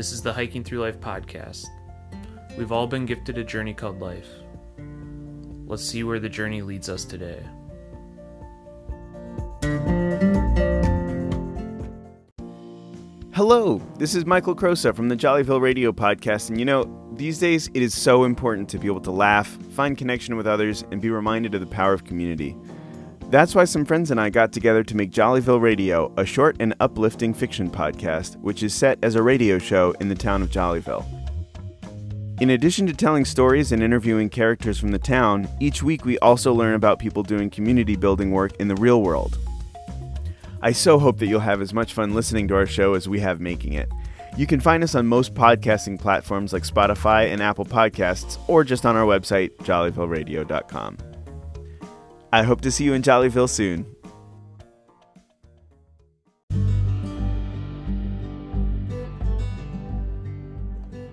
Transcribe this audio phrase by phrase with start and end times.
[0.00, 1.66] This is the Hiking Through Life podcast.
[2.56, 4.30] We've all been gifted a journey called life.
[5.66, 7.42] Let's see where the journey leads us today.
[13.34, 17.68] Hello, this is Michael Crosa from the Jollyville Radio Podcast, and you know, these days
[17.74, 21.10] it is so important to be able to laugh, find connection with others, and be
[21.10, 22.56] reminded of the power of community.
[23.30, 26.74] That's why some friends and I got together to make Jollyville Radio, a short and
[26.80, 31.06] uplifting fiction podcast, which is set as a radio show in the town of Jollyville.
[32.40, 36.52] In addition to telling stories and interviewing characters from the town, each week we also
[36.52, 39.38] learn about people doing community building work in the real world.
[40.60, 43.20] I so hope that you'll have as much fun listening to our show as we
[43.20, 43.88] have making it.
[44.36, 48.84] You can find us on most podcasting platforms like Spotify and Apple Podcasts, or just
[48.84, 51.09] on our website, jollyvilleradio.com.
[52.32, 53.84] I hope to see you in Jollyville soon.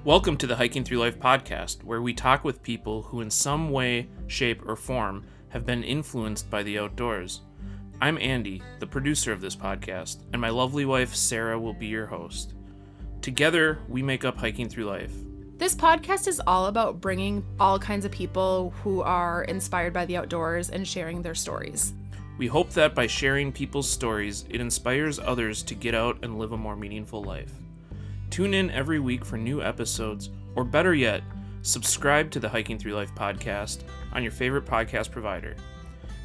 [0.03, 3.71] Welcome to the Hiking Through Life podcast, where we talk with people who, in some
[3.71, 7.41] way, shape, or form, have been influenced by the outdoors.
[7.99, 12.05] I'm Andy, the producer of this podcast, and my lovely wife, Sarah, will be your
[12.05, 12.53] host.
[13.21, 15.13] Together, we make up Hiking Through Life.
[15.57, 20.15] This podcast is all about bringing all kinds of people who are inspired by the
[20.15, 21.93] outdoors and sharing their stories.
[22.37, 26.51] We hope that by sharing people's stories, it inspires others to get out and live
[26.51, 27.51] a more meaningful life.
[28.29, 31.23] Tune in every week for new episodes, or better yet,
[31.63, 33.79] subscribe to the Hiking Through Life podcast
[34.13, 35.55] on your favorite podcast provider.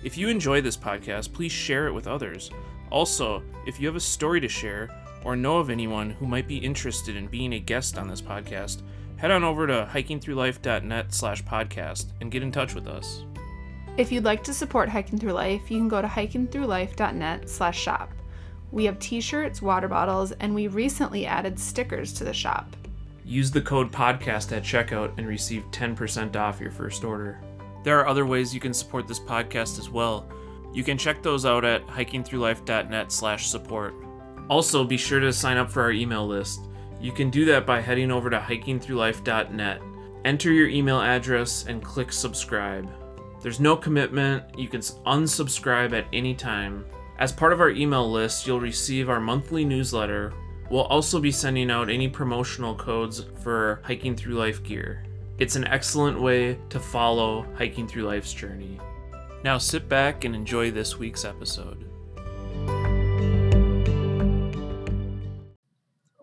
[0.04, 2.50] If you enjoy this podcast, please share it with others.
[2.90, 4.90] Also, if you have a story to share
[5.24, 8.82] or know of anyone who might be interested in being a guest on this podcast,
[9.22, 13.24] head on over to hikingthroughlife.net slash podcast and get in touch with us.
[13.96, 18.10] If you'd like to support Hiking Through Life, you can go to hikingthroughlife.net slash shop.
[18.72, 22.74] We have t-shirts, water bottles, and we recently added stickers to the shop.
[23.24, 27.40] Use the code podcast at checkout and receive 10% off your first order.
[27.84, 30.28] There are other ways you can support this podcast as well.
[30.74, 33.94] You can check those out at hikingthroughlife.net slash support.
[34.50, 36.66] Also, be sure to sign up for our email list.
[37.02, 39.82] You can do that by heading over to hikingthroughlife.net.
[40.24, 42.88] Enter your email address and click subscribe.
[43.42, 46.86] There's no commitment, you can unsubscribe at any time.
[47.18, 50.32] As part of our email list, you'll receive our monthly newsletter.
[50.70, 55.04] We'll also be sending out any promotional codes for Hiking Through Life gear.
[55.38, 58.78] It's an excellent way to follow Hiking Through Life's journey.
[59.42, 61.91] Now sit back and enjoy this week's episode.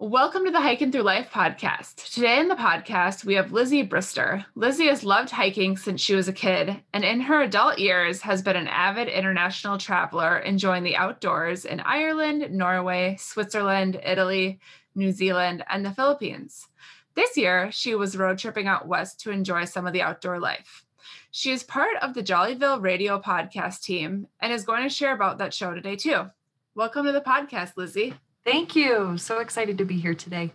[0.10, 2.12] Welcome to the Hiking Through Life podcast.
[2.12, 4.44] Today in the podcast, we have Lizzie Brister.
[4.56, 8.42] Lizzie has loved hiking since she was a kid, and in her adult years has
[8.42, 14.60] been an avid international traveler, enjoying the outdoors in Ireland, Norway, Switzerland, Italy,
[14.96, 16.68] New Zealand, and the Philippines.
[17.14, 20.86] This year, she was road tripping out west to enjoy some of the outdoor life.
[21.30, 25.38] She is part of the Jollyville Radio podcast team and is going to share about
[25.38, 26.32] that show today, too.
[26.74, 28.16] Welcome to the podcast, Lizzie.
[28.46, 29.18] Thank you.
[29.18, 30.52] So excited to be here today.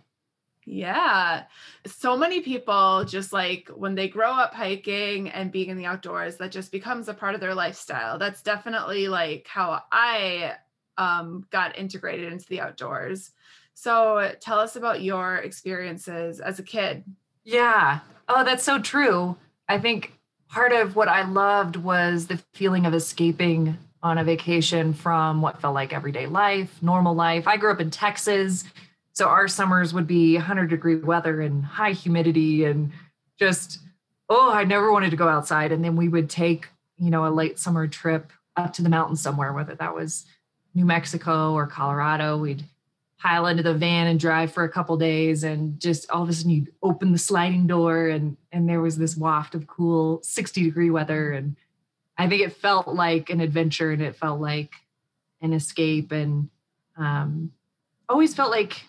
[0.67, 1.45] Yeah.
[1.87, 6.37] So many people just like when they grow up hiking and being in the outdoors,
[6.39, 8.19] that just becomes a part of their lifestyle.
[8.19, 10.55] That's definitely like how I
[10.97, 13.33] um, got integrated into the outdoors.
[13.75, 17.05] So tell us about your experiences as a kid.
[17.45, 18.01] Yeah.
[18.29, 19.37] Oh, that's so true.
[19.69, 20.19] I think
[20.49, 25.61] part of what I loved was the feeling of escaping on a vacation from what
[25.63, 27.49] felt like everyday life, normal life.
[27.49, 28.65] I grew up in Texas.
[29.15, 32.93] So our summers would be 100 degree weather and high humidity and
[33.39, 33.79] just,
[34.29, 35.73] oh, I never wanted to go outside.
[35.73, 39.23] And then we would take, you know, a late summer trip up to the mountains
[39.23, 40.27] somewhere, whether that was
[40.75, 42.37] New Mexico or Colorado.
[42.37, 42.65] We'd
[43.19, 46.33] pile into the van and drive for a couple days and just all of a
[46.35, 50.63] sudden you'd open the sliding door and and there was this waft of cool 60
[50.65, 51.57] degree weather and
[52.17, 54.73] I think it felt like an adventure and it felt like
[55.41, 56.49] an escape and
[56.97, 57.53] um,
[58.09, 58.83] always felt like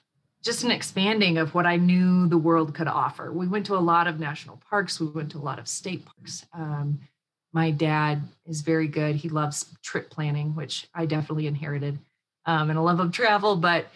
[0.44, 3.32] just an expanding of what I knew the world could offer.
[3.32, 6.06] We went to a lot of national parks, we went to a lot of state
[6.06, 6.46] parks.
[6.54, 7.00] Um,
[7.52, 9.16] my dad is very good.
[9.16, 11.98] He loves trip planning, which I definitely inherited,
[12.46, 13.56] um, and a love of travel.
[13.56, 13.88] But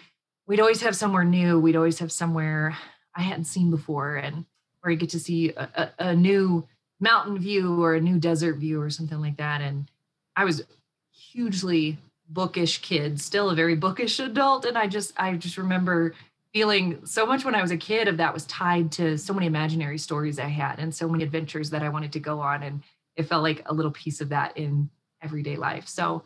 [0.47, 1.59] we'd always have somewhere new.
[1.59, 2.77] We'd always have somewhere
[3.13, 4.45] I hadn't seen before, and
[4.79, 6.65] where you get to see a, a, a new
[6.99, 9.61] mountain view or a new desert view or something like that.
[9.61, 9.89] And
[10.35, 10.63] I was
[11.11, 11.97] hugely
[12.27, 14.65] bookish kid, still a very bookish adult.
[14.65, 16.13] And I just, I just remember
[16.53, 19.45] feeling so much when I was a kid of that was tied to so many
[19.45, 22.63] imaginary stories I had and so many adventures that I wanted to go on.
[22.63, 22.83] And
[23.15, 24.89] it felt like a little piece of that in
[25.21, 25.87] everyday life.
[25.87, 26.23] So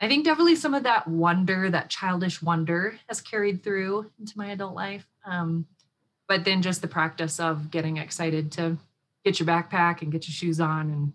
[0.00, 4.50] I think definitely some of that wonder, that childish wonder has carried through into my
[4.50, 5.06] adult life.
[5.24, 5.66] Um,
[6.26, 8.76] but then just the practice of getting excited to
[9.24, 11.12] get your backpack and get your shoes on and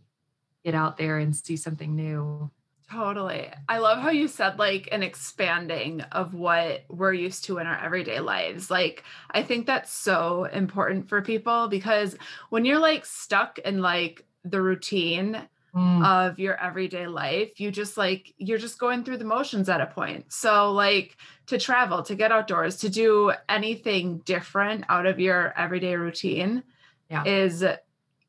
[0.66, 2.52] get out there and see something new.
[2.90, 3.50] Totally.
[3.68, 7.78] I love how you said like an expanding of what we're used to in our
[7.84, 8.72] everyday lives.
[8.72, 12.16] Like, I think that's so important for people because
[12.50, 17.98] when you're like stuck in like the routine Mm, of your everyday life, you just
[17.98, 20.32] like, you're just going through the motions at a point.
[20.32, 21.18] So, like,
[21.48, 26.64] to travel, to get outdoors, to do anything different out of your everyday routine
[27.10, 27.24] Yeah.
[27.26, 27.64] is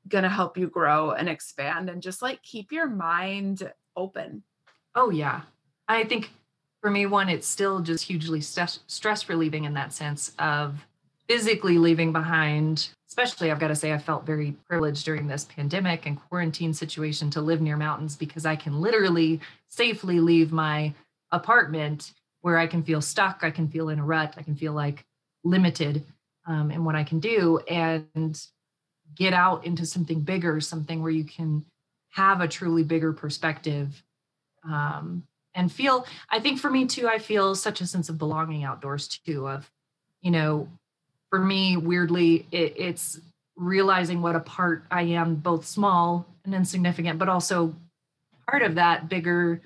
[0.09, 4.43] going to help you grow and expand and just like keep your mind open.
[4.95, 5.43] Oh yeah.
[5.89, 6.31] I think
[6.81, 10.87] for me, one, it's still just hugely stress, stress relieving in that sense of
[11.29, 12.89] physically leaving behind.
[13.09, 17.31] Especially, I've got to say, I felt very privileged during this pandemic and quarantine situation
[17.31, 20.95] to live near mountains because I can literally safely leave my
[21.33, 22.13] apartment
[22.43, 25.05] where I can feel stuck, I can feel in a rut, I can feel like
[25.43, 26.05] limited
[26.47, 28.41] um, in what I can do, and
[29.15, 31.65] get out into something bigger, something where you can
[32.11, 34.03] have a truly bigger perspective
[34.69, 35.23] um,
[35.55, 39.09] and feel i think for me too i feel such a sense of belonging outdoors
[39.09, 39.71] too of
[40.21, 40.69] you know
[41.31, 43.21] for me weirdly it, it's
[43.57, 47.75] realizing what a part i am both small and insignificant but also
[48.49, 49.61] part of that bigger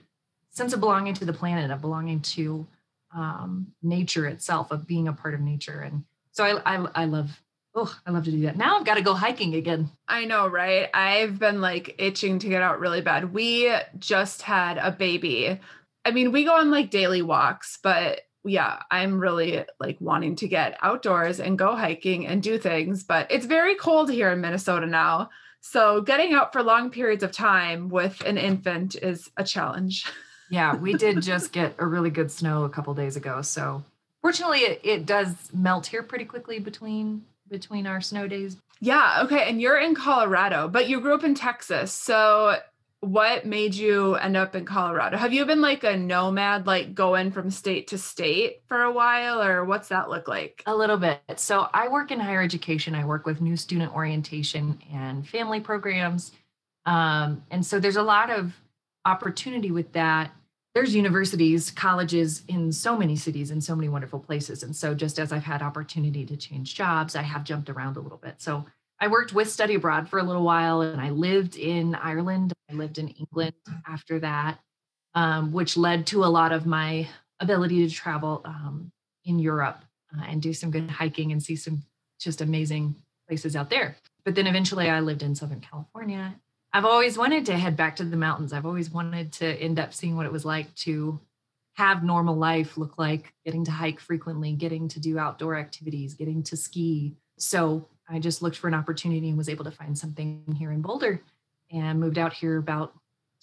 [0.51, 2.67] sense of belonging to the planet of belonging to
[3.15, 5.81] um, nature itself of being a part of nature.
[5.81, 7.41] And so i i, I love
[7.75, 10.47] oh i love to do that now i've got to go hiking again I know,
[10.47, 10.91] right?
[10.93, 13.33] I've been like itching to get out really bad.
[13.33, 15.59] We just had a baby.
[16.05, 20.49] I mean, we go on like daily walks, but yeah, I'm really like wanting to
[20.49, 24.87] get outdoors and go hiking and do things, but it's very cold here in Minnesota
[24.87, 25.31] now.
[25.63, 30.05] So getting out for long periods of time with an infant is a challenge.
[30.51, 33.41] Yeah, we did just get a really good snow a couple days ago.
[33.41, 33.83] So
[34.21, 38.57] fortunately, it, it does melt here pretty quickly between between our snow days.
[38.81, 39.49] Yeah, okay.
[39.49, 41.93] And you're in Colorado, but you grew up in Texas.
[41.93, 42.57] So
[42.99, 45.17] what made you end up in Colorado?
[45.17, 49.43] Have you been like a nomad, like going from state to state for a while,
[49.43, 50.63] or what's that look like?
[50.67, 51.21] A little bit.
[51.37, 52.95] So I work in higher education.
[52.95, 56.33] I work with new student orientation and family programs.
[56.87, 58.53] Um, and so there's a lot of
[59.05, 60.33] opportunity with that.
[60.75, 64.63] There's universities, colleges in so many cities and so many wonderful places.
[64.63, 68.01] And so just as I've had opportunity to change jobs, I have jumped around a
[68.01, 68.37] little bit.
[68.39, 68.65] So
[68.99, 72.55] I worked with study abroad for a little while and I lived in Ireland.
[72.71, 73.55] I lived in England
[73.87, 74.61] after that,
[75.15, 77.07] um, which led to a lot of my
[77.41, 78.93] ability to travel um,
[79.25, 79.85] in Europe
[80.17, 81.83] uh, and do some good hiking and see some
[82.19, 82.95] just amazing
[83.29, 83.97] places out there.
[84.25, 86.35] But then eventually I lived in Southern California.
[86.75, 88.53] I've always wanted to head back to the mountains.
[88.53, 91.21] I've always wanted to end up seeing what it was like to
[91.75, 96.43] have normal life look like, getting to hike frequently, getting to do outdoor activities, getting
[96.45, 97.15] to ski.
[97.39, 100.83] So I just looked for an opportunity and was able to find something here in
[100.83, 101.21] Boulder
[101.71, 102.95] and moved out here about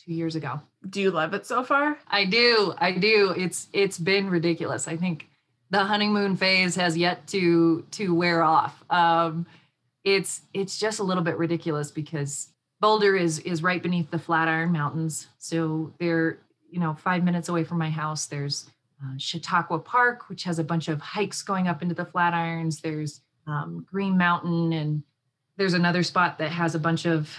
[0.04, 0.62] two years ago.
[0.90, 1.98] Do you love it so far?
[2.08, 2.74] I do.
[2.78, 3.34] I do.
[3.36, 4.88] It's it's been ridiculous.
[4.88, 5.28] I think
[5.72, 8.84] the honeymoon phase has yet to to wear off.
[8.90, 9.46] Um,
[10.04, 12.50] it's it's just a little bit ridiculous because
[12.82, 15.28] Boulder is is right beneath the Flatiron Mountains.
[15.38, 16.40] So they're
[16.70, 18.28] you know five minutes away from my house.
[18.28, 18.70] There's
[19.04, 22.82] uh, Chautauqua Park, which has a bunch of hikes going up into the Flatirons.
[22.82, 25.04] There's um, Green Mountain, and
[25.58, 27.36] there's another spot that has a bunch of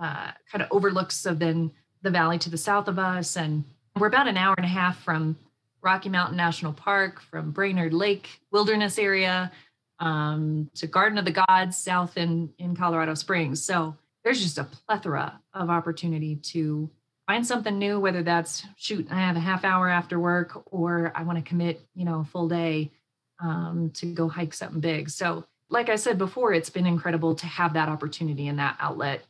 [0.00, 1.70] uh, kind of overlooks of then
[2.02, 3.36] the valley to the south of us.
[3.36, 3.64] And
[3.98, 5.36] we're about an hour and a half from
[5.82, 9.52] Rocky Mountain National Park, from Brainard Lake Wilderness Area
[9.98, 13.62] um, to Garden of the Gods south in, in Colorado Springs.
[13.62, 16.90] So there's just a plethora of opportunity to
[17.26, 21.22] find something new, whether that's shoot, I have a half hour after work, or I
[21.22, 22.92] want to commit, you know, a full day
[23.40, 25.10] um, to go hike something big.
[25.10, 29.24] So, like I said before, it's been incredible to have that opportunity and that outlet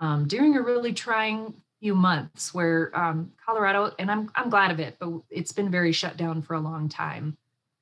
[0.00, 4.80] um, during a really trying few months where um, Colorado, and I'm I'm glad of
[4.80, 7.36] it, but it's been very shut down for a long time.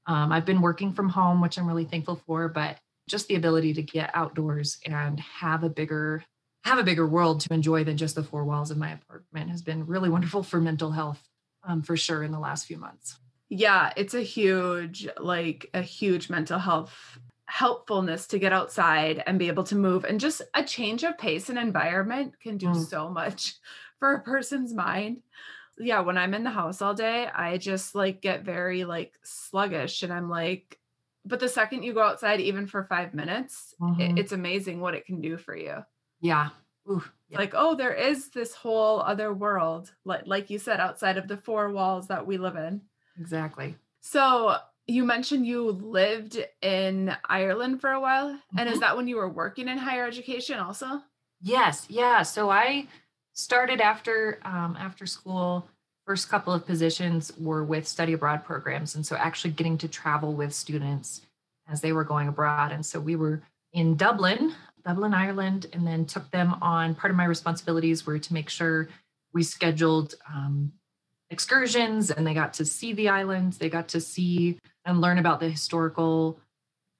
[0.06, 2.78] Um, I've been working from home, which I'm really thankful for, but
[3.08, 6.24] just the ability to get outdoors and have a bigger
[6.64, 9.62] have a bigger world to enjoy than just the four walls of my apartment has
[9.62, 11.28] been really wonderful for mental health
[11.64, 13.18] um, for sure in the last few months.
[13.48, 19.48] Yeah, it's a huge, like a huge mental health helpfulness to get outside and be
[19.48, 22.86] able to move and just a change of pace and environment can do Mm.
[22.88, 23.56] so much
[23.98, 25.22] for a person's mind.
[25.78, 30.02] Yeah, when I'm in the house all day, I just like get very like sluggish
[30.02, 30.78] and I'm like
[31.24, 34.16] but the second you go outside even for 5 minutes, i- Mhm.
[34.16, 35.84] it's amazing what it can do for you.
[36.22, 36.48] Yeah.
[36.88, 37.38] Ooh, yeah.
[37.38, 41.36] Like, oh, there is this whole other world like like you said outside of the
[41.36, 42.80] four walls that we live in.
[43.20, 43.76] exactly.
[44.00, 44.56] So,
[44.88, 48.36] you mentioned you lived in Ireland for a while.
[48.56, 48.80] And is Mhm.
[48.80, 51.02] that when you were working in higher education also?
[51.40, 52.22] Yes, yeah.
[52.22, 52.88] So I
[53.32, 55.68] started after um, after school.
[56.04, 60.32] First couple of positions were with study abroad programs, and so actually getting to travel
[60.34, 61.22] with students
[61.68, 62.72] as they were going abroad.
[62.72, 63.40] And so we were
[63.72, 64.52] in Dublin,
[64.84, 66.94] Dublin, Ireland, and then took them on.
[66.94, 68.88] Part of my responsibilities were to make sure
[69.32, 70.72] we scheduled um,
[71.30, 73.58] excursions, and they got to see the islands.
[73.58, 76.40] They got to see and learn about the historical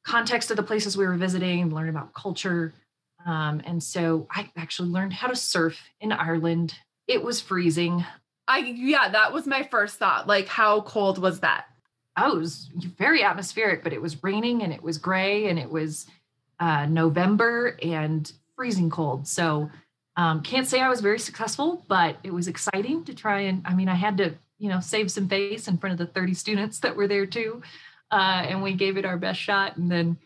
[0.04, 2.72] context of the places we were visiting, learn about culture.
[3.24, 6.74] Um, and so I actually learned how to surf in Ireland.
[7.06, 8.04] It was freezing.
[8.48, 10.26] I yeah, that was my first thought.
[10.26, 11.66] Like how cold was that?
[12.16, 15.70] Oh, it was very atmospheric, but it was raining and it was gray and it
[15.70, 16.06] was
[16.61, 19.26] uh, November and freezing cold.
[19.26, 19.71] So
[20.16, 23.62] um, can't say I was very successful, but it was exciting to try and.
[23.64, 26.35] I mean, I had to you know save some face in front of the 30
[26.35, 27.62] students that were there too,
[28.11, 29.76] uh, and we gave it our best shot.
[29.76, 30.18] And then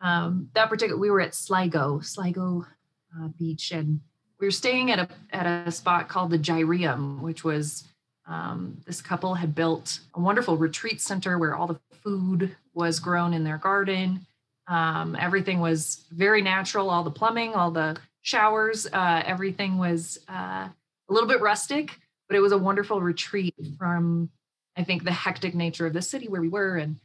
[0.00, 2.66] um, that particular, we were at Sligo, Sligo
[3.18, 4.00] uh, Beach, and
[4.38, 7.88] we were staying at a at a spot called the Gyrium, which was
[8.26, 13.34] um, this couple had built a wonderful retreat center where all the food was grown
[13.34, 14.26] in their garden.
[14.72, 16.88] Um, everything was very natural.
[16.88, 22.36] All the plumbing, all the showers, uh, everything was uh, a little bit rustic, but
[22.36, 24.30] it was a wonderful retreat from,
[24.78, 26.96] I think, the hectic nature of the city where we were, and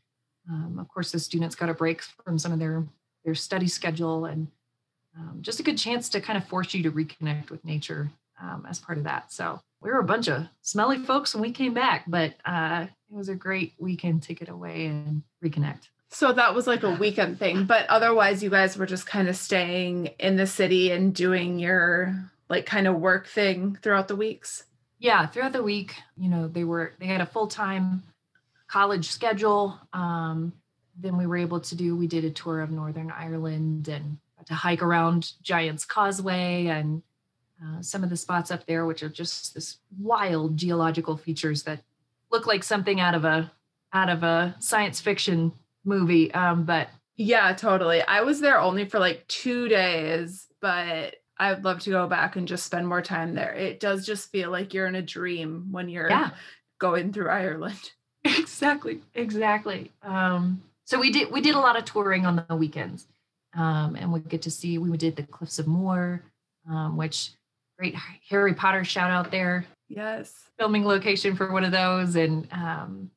[0.50, 2.86] um, of course, the students got a break from some of their
[3.26, 4.48] their study schedule, and
[5.18, 8.10] um, just a good chance to kind of force you to reconnect with nature
[8.42, 9.34] um, as part of that.
[9.34, 13.16] So we were a bunch of smelly folks when we came back, but uh, it
[13.16, 15.90] was a great weekend to get away and reconnect.
[16.10, 19.36] So that was like a weekend thing, but otherwise you guys were just kind of
[19.36, 24.64] staying in the city and doing your like kind of work thing throughout the weeks.
[25.00, 28.04] Yeah, throughout the week, you know, they were they had a full time
[28.68, 29.80] college schedule.
[29.94, 30.54] Um,
[30.98, 31.96] then we were able to do.
[31.96, 37.04] We did a tour of Northern Ireland and to hike around Giant's Causeway and
[37.62, 41.82] uh, some of the spots up there, which are just this wild geological features that
[42.32, 43.52] look like something out of a
[43.94, 45.52] out of a science fiction
[45.88, 46.34] movie.
[46.34, 48.02] Um, but Yeah, totally.
[48.02, 52.48] I was there only for like 2 days, but I'd love to go back and
[52.48, 53.54] just spend more time there.
[53.54, 56.32] It does just feel like you're in a dream when you're yeah,
[56.80, 57.92] going through Ireland.
[58.26, 63.06] exactly exactly um so we did we did a lot of touring on the weekends
[63.54, 66.22] um and we get to see we did the cliffs of moher
[66.70, 67.30] um which
[67.78, 67.96] great
[68.28, 70.34] harry potter shout out there Yes.
[70.60, 73.10] filming location for one of those and um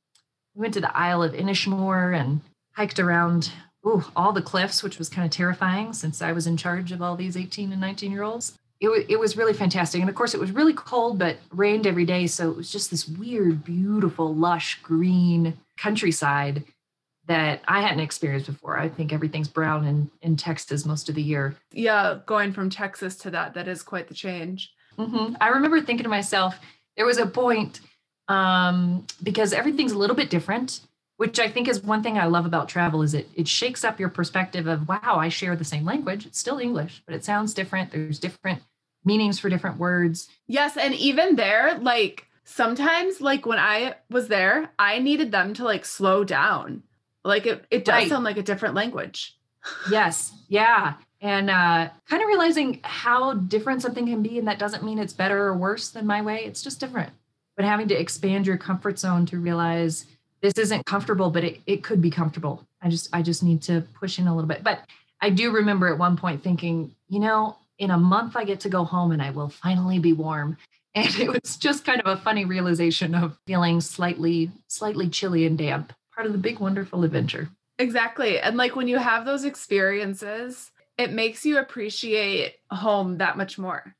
[0.54, 2.40] we went to the isle of inishmore and
[2.72, 3.50] hiked around
[3.86, 7.00] ooh, all the cliffs which was kind of terrifying since i was in charge of
[7.02, 8.56] all these 18 and 19 year olds.
[8.80, 10.00] It, wa- it was really fantastic.
[10.00, 12.90] And of course it was really cold but rained every day so it was just
[12.90, 16.64] this weird beautiful lush green countryside
[17.26, 18.78] that i hadn't experienced before.
[18.78, 21.54] I think everything's brown in, in texas most of the year.
[21.72, 24.72] Yeah, going from Texas to that that is quite the change.
[24.96, 26.58] hmm I remember thinking to myself,
[26.96, 27.80] there was a point
[28.28, 30.80] um, because everything's a little bit different,
[31.20, 34.00] which I think is one thing I love about travel is it it shakes up
[34.00, 36.24] your perspective of wow, I share the same language.
[36.24, 37.92] It's still English, but it sounds different.
[37.92, 38.62] There's different
[39.04, 40.30] meanings for different words.
[40.46, 45.64] Yes, and even there, like sometimes, like when I was there, I needed them to
[45.64, 46.84] like slow down.
[47.22, 48.08] Like it, it does Right.
[48.08, 49.36] sound like a different language.
[49.90, 50.94] Yes, yeah.
[51.20, 55.12] And uh, kind of realizing how different something can be, and that doesn't mean it's
[55.12, 56.44] better or worse than my way.
[56.46, 57.12] It's just different.
[57.56, 60.06] But having to expand your comfort zone to realize
[60.42, 62.66] this isn't comfortable, but it, it could be comfortable.
[62.82, 64.62] I just I just need to push in a little bit.
[64.62, 64.80] But
[65.20, 68.68] I do remember at one point thinking, you know, in a month I get to
[68.68, 70.56] go home and I will finally be warm.
[70.92, 75.56] And it was just kind of a funny realization of feeling slightly, slightly chilly and
[75.56, 75.92] damp.
[76.16, 77.48] Part of the big wonderful adventure.
[77.78, 78.40] Exactly.
[78.40, 83.94] And like when you have those experiences, it makes you appreciate home that much more.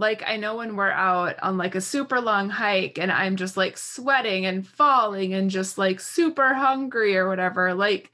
[0.00, 3.58] Like I know when we're out on like a super long hike and I'm just
[3.58, 8.10] like sweating and falling and just like super hungry or whatever, like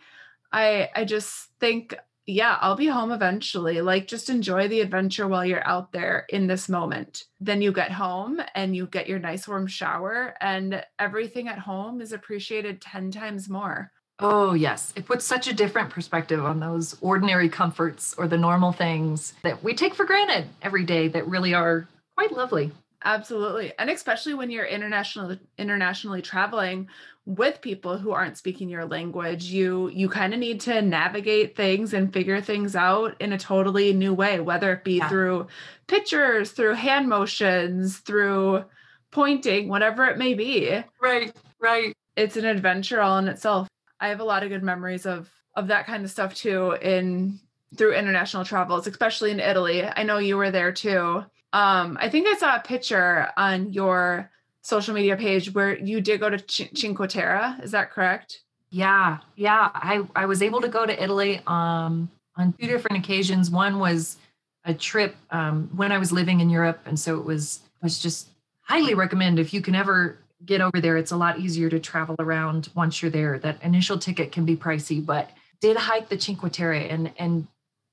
[0.52, 1.94] I I just think
[2.26, 3.80] yeah, I'll be home eventually.
[3.82, 7.24] Like just enjoy the adventure while you're out there in this moment.
[7.40, 12.00] Then you get home and you get your nice warm shower and everything at home
[12.00, 13.92] is appreciated 10 times more.
[14.18, 14.92] Oh, yes.
[14.96, 19.62] It puts such a different perspective on those ordinary comforts or the normal things that
[19.62, 22.72] we take for granted every day that really are quite lovely.
[23.04, 23.72] Absolutely.
[23.78, 26.88] And especially when you're international internationally traveling
[27.26, 31.92] with people who aren't speaking your language, you you kind of need to navigate things
[31.92, 35.08] and figure things out in a totally new way, whether it be Yeah.
[35.10, 35.46] through
[35.88, 38.64] pictures, through hand motions, through
[39.10, 40.82] pointing, whatever it may be.
[41.00, 41.92] Right, right.
[42.16, 43.68] It's an adventure all in itself.
[44.00, 47.40] I have a lot of good memories of of that kind of stuff too in
[47.76, 49.84] through international travels, especially in Italy.
[49.84, 51.24] I know you were there too.
[51.52, 54.30] Um, I think I saw a picture on your
[54.62, 57.56] social media page where you did go to Ch- Cinque Terre.
[57.62, 58.42] Is that correct?
[58.70, 59.70] Yeah, yeah.
[59.74, 63.50] I I was able to go to Italy um, on two different occasions.
[63.50, 64.18] One was
[64.64, 68.28] a trip um, when I was living in Europe, and so it was was just
[68.62, 70.96] highly recommend if you can ever get over there.
[70.96, 73.38] It's a lot easier to travel around once you're there.
[73.38, 77.46] That initial ticket can be pricey, but did hike the Cinque Terre, and and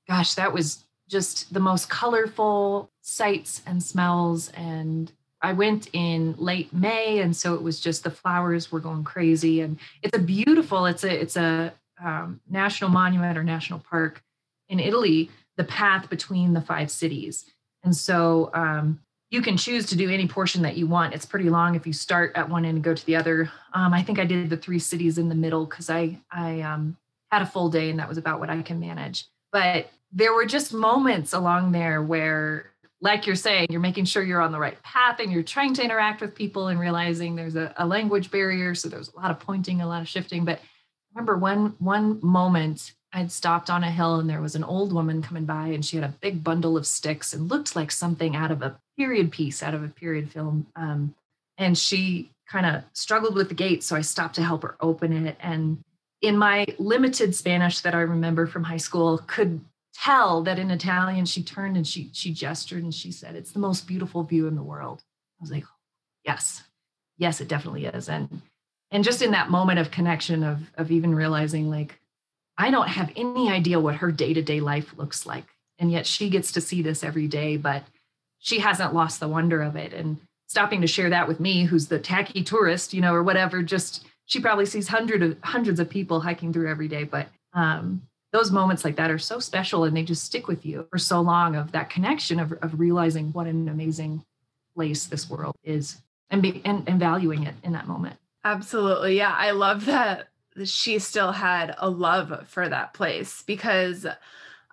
[0.08, 5.12] gosh, that was just the most colorful sights and smells and
[5.44, 9.60] I went in late May, and so it was just the flowers were going crazy.
[9.60, 14.22] And it's a beautiful, it's a it's a um, national monument or national park
[14.70, 15.30] in Italy.
[15.58, 17.44] The path between the five cities,
[17.84, 19.00] and so um,
[19.34, 21.12] you can choose to do any portion that you want.
[21.12, 23.50] It's pretty long if you start at one end and go to the other.
[23.72, 26.96] Um, I think I did the three cities in the middle because I I um,
[27.32, 29.26] had a full day, and that was about what I can manage.
[29.50, 34.40] But there were just moments along there where like you're saying, you're making sure you're
[34.40, 37.74] on the right path and you're trying to interact with people and realizing there's a,
[37.76, 38.74] a language barrier.
[38.74, 40.44] So there's a lot of pointing, a lot of shifting.
[40.44, 40.62] But I
[41.14, 45.22] remember one one moment I'd stopped on a hill and there was an old woman
[45.22, 48.50] coming by and she had a big bundle of sticks and looked like something out
[48.50, 50.66] of a period piece, out of a period film.
[50.76, 51.14] Um,
[51.58, 53.82] and she kind of struggled with the gate.
[53.82, 55.36] So I stopped to help her open it.
[55.40, 55.82] And
[56.20, 59.60] in my limited Spanish that I remember from high school, could
[59.94, 63.58] tell that in Italian she turned and she she gestured and she said, "It's the
[63.60, 65.02] most beautiful view in the world."
[65.40, 65.64] I was like,
[66.24, 66.62] "Yes,
[67.18, 68.42] yes, it definitely is." And
[68.90, 72.00] and just in that moment of connection of of even realizing like
[72.56, 75.46] I don't have any idea what her day to day life looks like,
[75.78, 77.84] and yet she gets to see this every day, but
[78.44, 79.94] she hasn't lost the wonder of it.
[79.94, 83.62] And stopping to share that with me who's the tacky tourist you know or whatever
[83.62, 87.04] just she probably sees hundreds of hundreds of people hiking through every day.
[87.04, 90.86] But um, those moments like that are so special and they just stick with you
[90.90, 94.24] for so long of that connection of, of realizing what an amazing
[94.74, 95.98] place this world is
[96.30, 98.16] and be and, and valuing it in that moment.
[98.44, 99.16] Absolutely.
[99.16, 100.28] Yeah i love that
[100.64, 104.06] she still had a love for that place because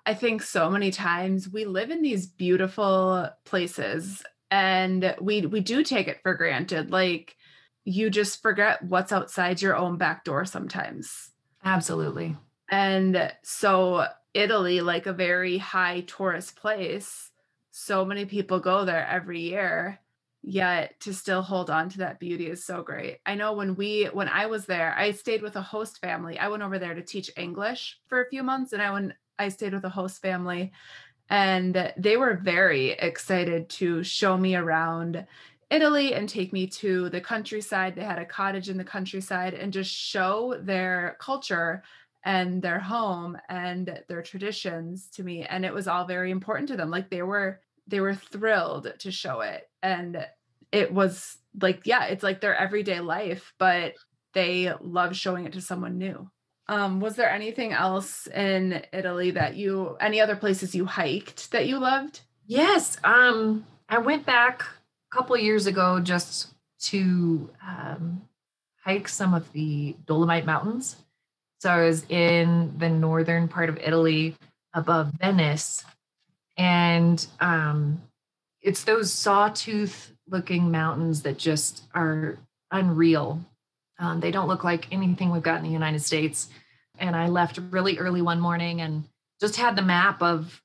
[0.06, 5.84] i think so many times we live in these beautiful places and we we do
[5.84, 7.36] take it for granted like
[7.84, 11.32] you just forget what's outside your own back door sometimes
[11.64, 12.36] absolutely
[12.72, 17.30] and so Italy, like a very high tourist place,
[17.72, 20.00] so many people go there every year.
[20.44, 23.20] Yet to still hold on to that beauty is so great.
[23.28, 26.40] I know when we when I was there, I stayed with a host family.
[26.40, 29.50] I went over there to teach English for a few months and I went I
[29.50, 30.72] stayed with a host family
[31.30, 35.26] and they were very excited to show me around
[35.70, 37.96] Italy and take me to the countryside.
[37.96, 41.84] They had a cottage in the countryside and just show their culture
[42.24, 46.78] and their home and their traditions to me and it was all very important to
[46.78, 50.26] them like they were they were thrilled to show it and
[50.72, 53.94] it was like yeah it's like their everyday life but
[54.34, 56.30] they love showing it to someone new
[56.68, 61.68] um was there anything else in italy that you any other places you hiked that
[61.68, 64.62] you loved yes um i went back
[65.12, 68.22] a couple years ago just to um,
[68.84, 70.96] hike some of the dolomite mountains
[71.62, 74.36] so I was in the northern part of Italy
[74.74, 75.86] above Venice.
[76.58, 78.02] And um,
[78.64, 82.40] it's those sawtooth looking mountains that just are
[82.72, 83.46] unreal.
[84.02, 86.50] Um, they don't look like anything we've got in the United States.
[86.98, 89.04] And I left really early one morning and
[89.40, 90.62] just had the map of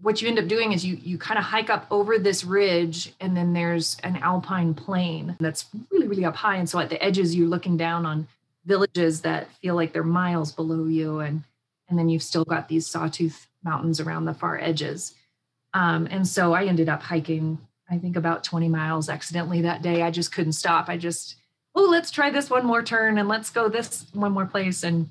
[0.00, 3.14] what you end up doing is you you kind of hike up over this ridge
[3.20, 6.56] and then there's an alpine plain that's really really up high.
[6.56, 8.28] And so at the edges you're looking down on
[8.66, 11.20] villages that feel like they're miles below you.
[11.20, 11.42] And
[11.88, 15.14] and then you've still got these sawtooth mountains around the far edges.
[15.72, 17.58] Um, and so i ended up hiking
[17.90, 20.02] i think about 20 miles accidentally that day.
[20.02, 20.88] I just couldn't stop.
[20.88, 21.36] I just
[21.74, 24.82] oh let's try this one more turn and let's go this one more place.
[24.82, 25.08] And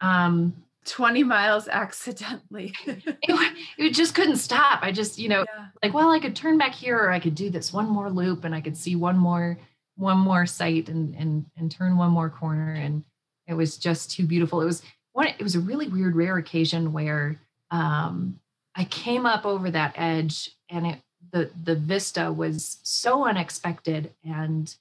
[0.00, 0.54] um,
[0.86, 2.74] 20 miles accidentally.
[3.22, 4.80] It, it, just couldn't stop.
[4.82, 5.66] I just you know yeah.
[5.82, 8.44] like well i could turn back here or i could do this one more loop
[8.44, 9.56] and i could see one more
[9.96, 12.72] one more site and and and turn one more corner.
[12.72, 13.04] And
[13.46, 14.60] it was just too beautiful.
[14.60, 17.36] It was one it was a really weird rare occasion where
[17.70, 18.38] um
[18.74, 20.98] i came up over that edge and it
[21.32, 24.74] the the vista was so unexpected and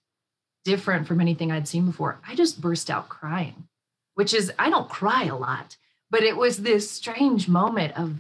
[0.64, 3.68] different from anything i'd seen before i just burst out crying
[4.16, 5.78] which is i don't cry a lot
[6.12, 8.16] but it was this strange moment of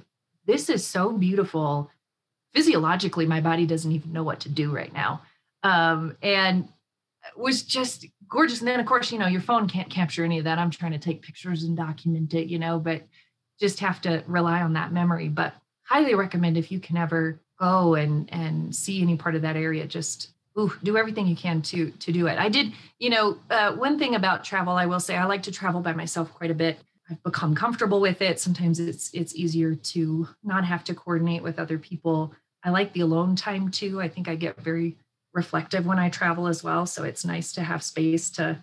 [0.45, 1.89] this is so beautiful
[2.54, 5.21] physiologically my body doesn't even know what to do right now
[5.63, 6.69] um, and
[7.36, 8.60] was just gorgeous.
[8.60, 10.60] And then of course, you know, your phone can't capture any of that.
[10.60, 13.04] I'm trying to take pictures and document it, you know, but
[13.60, 15.28] just have to rely on that memory.
[15.28, 19.58] But highly recommend if you can ever go and and see any part of that
[19.58, 22.38] area, just ooh, do everything you can to to do it.
[22.38, 25.52] I did, you know, uh, one thing about travel, I will say, I like to
[25.52, 26.80] travel by myself quite a bit.
[27.10, 28.40] I've become comfortable with it.
[28.40, 32.34] Sometimes it's it's easier to not have to coordinate with other people.
[32.64, 34.02] I like the alone time too.
[34.02, 34.98] I think I get very
[35.34, 36.86] reflective when I travel as well.
[36.86, 38.62] So it's nice to have space to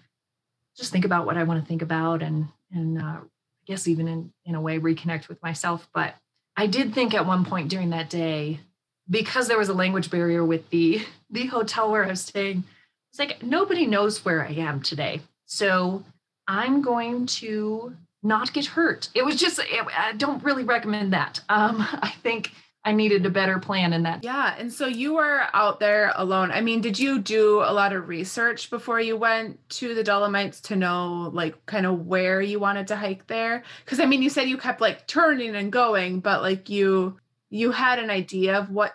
[0.77, 4.07] just think about what I want to think about and and uh, I guess even
[4.09, 5.88] in in a way reconnect with myself.
[5.92, 6.14] But
[6.57, 8.61] I did think at one point during that day,
[9.09, 12.64] because there was a language barrier with the the hotel where I was staying,
[13.12, 15.21] it's like nobody knows where I am today.
[15.47, 16.05] So
[16.49, 19.09] I'm going to not get hurt.
[19.14, 21.40] It was just I don't really recommend that.
[21.49, 22.53] Um, I think
[22.85, 24.23] I needed a better plan in that.
[24.23, 24.55] Yeah.
[24.57, 26.53] And so you were out there alone.
[26.53, 30.61] I mean, did you do a lot of research before you went to the Dolomites
[30.62, 33.64] to know like kind of where you wanted to hike there?
[33.87, 37.19] Cuz I mean, you said you kept like turning and going, but like you
[37.50, 38.94] you had an idea of what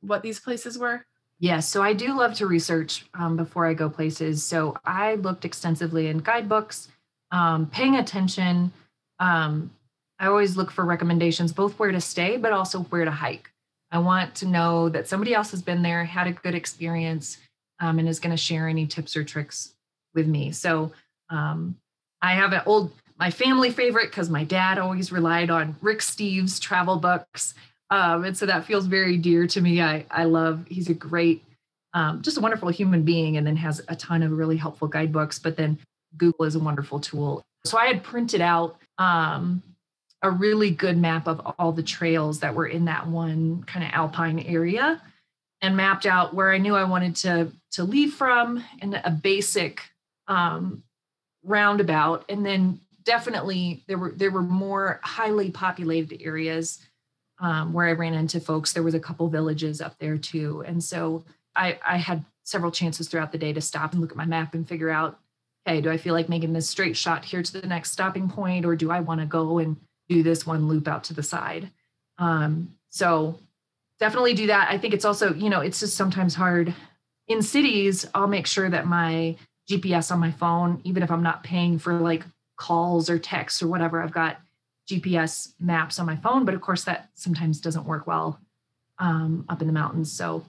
[0.00, 1.06] what these places were?
[1.38, 4.44] Yes, so I do love to research um, before I go places.
[4.44, 6.88] So I looked extensively in guidebooks,
[7.30, 8.72] um, paying attention
[9.22, 9.70] um,
[10.18, 13.50] I always look for recommendations, both where to stay, but also where to hike.
[13.90, 17.38] I want to know that somebody else has been there, had a good experience,
[17.78, 19.74] um, and is going to share any tips or tricks
[20.14, 20.50] with me.
[20.50, 20.92] So
[21.30, 21.76] um,
[22.20, 26.60] I have an old, my family favorite because my dad always relied on Rick Steves
[26.60, 27.54] travel books.
[27.92, 29.82] Um, and so that feels very dear to me.
[29.82, 31.44] I, I love, he's a great,
[31.92, 35.38] um, just a wonderful human being, and then has a ton of really helpful guidebooks.
[35.38, 35.78] But then
[36.16, 37.42] Google is a wonderful tool.
[37.66, 39.62] So I had printed out um,
[40.22, 43.92] a really good map of all the trails that were in that one kind of
[43.92, 45.02] alpine area
[45.60, 49.82] and mapped out where I knew I wanted to to leave from and a basic
[50.28, 50.82] um,
[51.44, 56.80] roundabout and then definitely there were there were more highly populated areas
[57.42, 60.82] um, where I ran into folks there was a couple villages up there too and
[60.82, 61.24] so
[61.54, 64.54] I, I had several chances throughout the day to stop and look at my map
[64.54, 65.18] and figure out
[65.66, 68.64] hey do I feel like making this straight shot here to the next stopping point
[68.64, 69.76] or do I want to go and
[70.08, 71.70] do this one loop out to the side.
[72.18, 73.38] Um, so
[73.98, 74.68] definitely do that.
[74.70, 76.74] I think it's also, you know, it's just sometimes hard
[77.28, 78.06] in cities.
[78.14, 79.36] I'll make sure that my
[79.70, 82.24] GPS on my phone, even if I'm not paying for like
[82.56, 84.38] calls or texts or whatever, I've got
[84.88, 86.44] GPS maps on my phone.
[86.44, 88.40] But of course, that sometimes doesn't work well
[88.98, 90.12] um, up in the mountains.
[90.12, 90.44] So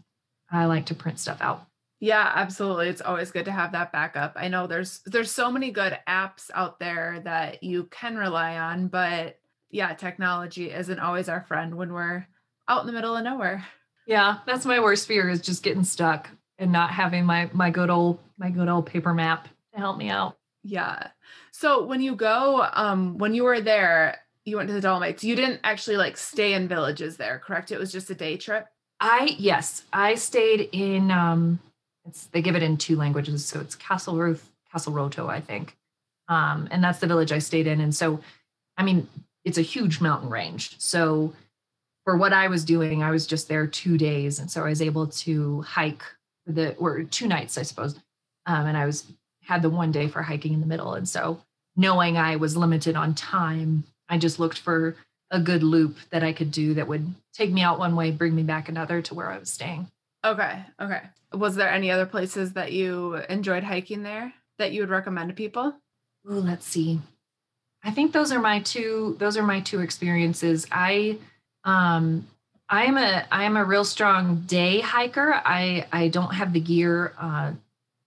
[0.51, 1.65] I like to print stuff out.
[1.99, 2.89] Yeah, absolutely.
[2.89, 4.33] It's always good to have that backup.
[4.35, 8.89] I know there's there's so many good apps out there that you can rely on,
[8.89, 9.39] but
[9.71, 12.27] yeah, technology isn't always our friend when we're
[12.67, 13.65] out in the middle of nowhere.
[14.05, 17.89] Yeah, that's my worst fear is just getting stuck and not having my my good
[17.89, 20.37] old my good old paper map to help me out.
[20.61, 21.07] Yeah.
[21.51, 25.23] So when you go, um, when you were there, you went to the Dolomites.
[25.23, 27.71] You didn't actually like stay in villages there, correct?
[27.71, 28.67] It was just a day trip.
[28.99, 31.11] I yes, I stayed in.
[31.11, 31.59] Um,
[32.05, 35.77] it's they give it in two languages, so it's Kastelruth, Castle Roto, I think,
[36.27, 37.79] um, and that's the village I stayed in.
[37.79, 38.19] And so,
[38.77, 39.07] I mean,
[39.45, 40.75] it's a huge mountain range.
[40.79, 41.33] So
[42.03, 44.39] for what I was doing, I was just there two days.
[44.39, 46.03] And so I was able to hike
[46.45, 47.95] the or two nights, I suppose.
[48.45, 49.05] Um, and I was
[49.41, 50.93] had the one day for hiking in the middle.
[50.93, 51.41] And so
[51.75, 54.95] knowing I was limited on time, I just looked for
[55.31, 58.35] a good loop that I could do that would take me out one way, bring
[58.35, 59.87] me back another to where I was staying.
[60.23, 60.63] Okay.
[60.79, 61.01] Okay.
[61.33, 65.35] Was there any other places that you enjoyed hiking there that you would recommend to
[65.35, 65.73] people?
[66.29, 66.99] Oh, let's see.
[67.83, 70.67] I think those are my two those are my two experiences.
[70.71, 71.17] I
[71.63, 72.27] um
[72.69, 75.33] I am a I am a real strong day hiker.
[75.33, 77.53] I I don't have the gear uh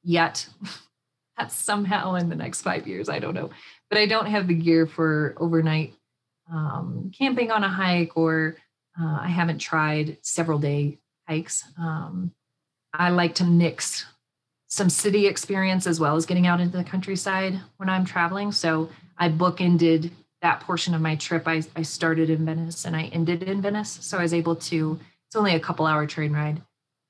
[0.04, 0.46] yet.
[1.36, 3.50] That's somehow in the next 5 years, I don't know.
[3.88, 5.94] But I don't have the gear for overnight
[6.52, 8.56] um, camping on a hike or
[9.00, 11.64] uh, I haven't tried several day hikes.
[11.78, 12.32] Um,
[12.92, 14.06] I like to mix
[14.68, 18.52] some city experience as well as getting out into the countryside when I'm traveling.
[18.52, 20.10] So I bookended
[20.42, 21.46] that portion of my trip.
[21.46, 23.98] I, I started in Venice and I ended in Venice.
[24.02, 26.62] So I was able to, it's only a couple hour train ride.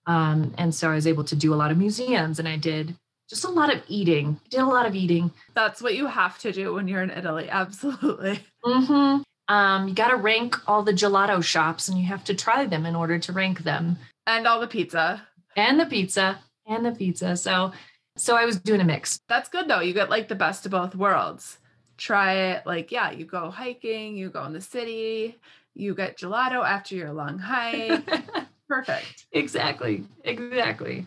[0.07, 2.95] Um, and so I was able to do a lot of museums and I did
[3.29, 4.41] just a lot of eating.
[4.45, 5.31] I did a lot of eating.
[5.55, 7.49] That's what you have to do when you're in Italy.
[7.51, 8.41] Absolutely.
[8.65, 9.23] Mm-hmm.
[9.55, 12.85] Um, you got to rank all the gelato shops and you have to try them
[12.85, 13.97] in order to rank them.
[14.27, 15.27] And all the pizza.
[15.57, 16.41] And the pizza.
[16.67, 17.37] And the pizza.
[17.37, 17.73] So
[18.19, 19.21] so I was doing a mix.
[19.29, 19.81] That's good though.
[19.81, 21.59] You get like the best of both worlds
[21.97, 25.37] try it like yeah you go hiking you go in the city
[25.75, 28.03] you get gelato after your long hike
[28.69, 31.07] perfect exactly exactly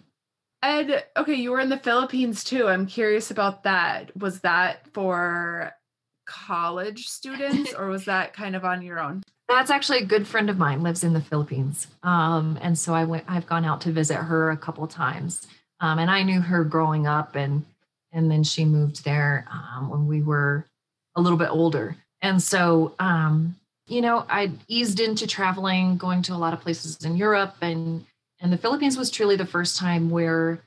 [0.61, 2.67] Ed, okay, you were in the Philippines too.
[2.67, 4.15] I'm curious about that.
[4.17, 5.73] Was that for
[6.25, 9.23] college students or was that kind of on your own?
[9.47, 11.87] That's actually a good friend of mine lives in the Philippines.
[12.03, 15.47] Um, and so I went, I've gone out to visit her a couple times.
[15.79, 17.65] Um, and I knew her growing up and,
[18.11, 20.65] and then she moved there um, when we were
[21.15, 21.95] a little bit older.
[22.21, 23.55] And so, um,
[23.87, 28.05] you know, I eased into traveling, going to a lot of places in Europe and,
[28.39, 30.63] and the Philippines was truly the first time where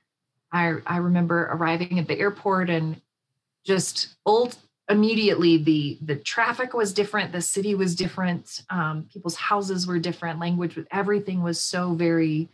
[0.52, 3.00] I, I remember arriving at the airport and
[3.64, 4.56] just old
[4.88, 10.40] immediately the the traffic was different the city was different um, people's houses were different
[10.40, 12.48] language everything was so very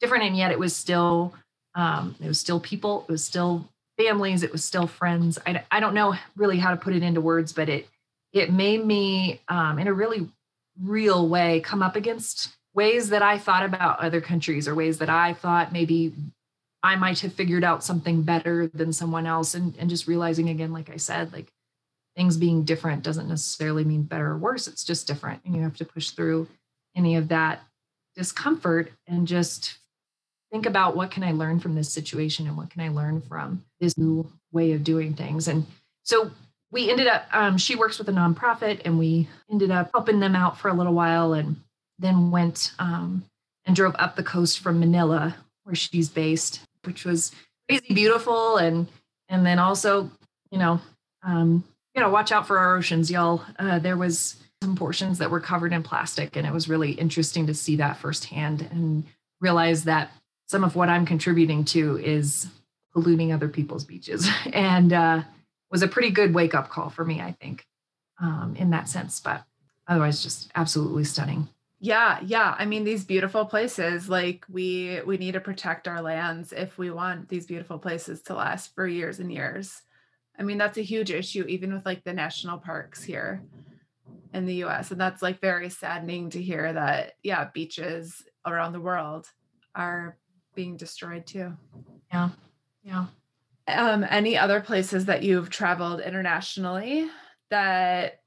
[0.00, 0.24] different.
[0.24, 1.34] And yet it was still
[1.74, 5.38] um, it was still people it was still families it was still friends.
[5.46, 7.88] I, I don't know really how to put it into words but it
[8.32, 10.28] it made me um, in a really
[10.82, 15.10] real way come up against ways that i thought about other countries or ways that
[15.10, 16.12] i thought maybe
[16.82, 20.72] i might have figured out something better than someone else and, and just realizing again
[20.72, 21.52] like i said like
[22.16, 24.68] things being different doesn't necessarily mean better or worse.
[24.68, 25.42] It's just different.
[25.44, 26.48] And you have to push through
[26.96, 27.60] any of that
[28.14, 29.78] discomfort and just
[30.52, 33.64] think about what can I learn from this situation and what can I learn from
[33.80, 35.48] this new way of doing things.
[35.48, 35.66] And
[36.04, 36.30] so
[36.70, 40.36] we ended up, um, she works with a nonprofit and we ended up helping them
[40.36, 41.56] out for a little while and
[41.98, 43.24] then went um,
[43.64, 47.32] and drove up the coast from Manila, where she's based, which was
[47.68, 48.56] crazy beautiful.
[48.56, 48.88] And,
[49.28, 50.10] and then also,
[50.50, 50.80] you know,
[51.22, 53.44] um, you know, watch out for our oceans, y'all.
[53.58, 57.46] Uh, there was some portions that were covered in plastic, and it was really interesting
[57.46, 59.04] to see that firsthand and
[59.40, 60.10] realize that
[60.46, 62.48] some of what I'm contributing to is
[62.92, 65.22] polluting other people's beaches, and uh,
[65.70, 67.66] was a pretty good wake up call for me, I think,
[68.20, 69.20] um, in that sense.
[69.20, 69.44] But
[69.86, 71.48] otherwise, just absolutely stunning.
[71.84, 72.54] Yeah, yeah.
[72.58, 76.90] I mean, these beautiful places, like we we need to protect our lands if we
[76.90, 79.82] want these beautiful places to last for years and years.
[80.38, 83.42] I mean, that's a huge issue, even with like the national parks here
[84.32, 84.92] in the US.
[84.92, 89.28] And that's like very saddening to hear that, yeah, beaches around the world
[89.74, 90.16] are
[90.54, 91.52] being destroyed too.
[92.10, 92.30] Yeah.
[92.82, 93.06] Yeah.
[93.68, 97.10] Um, any other places that you've traveled internationally
[97.50, 98.22] that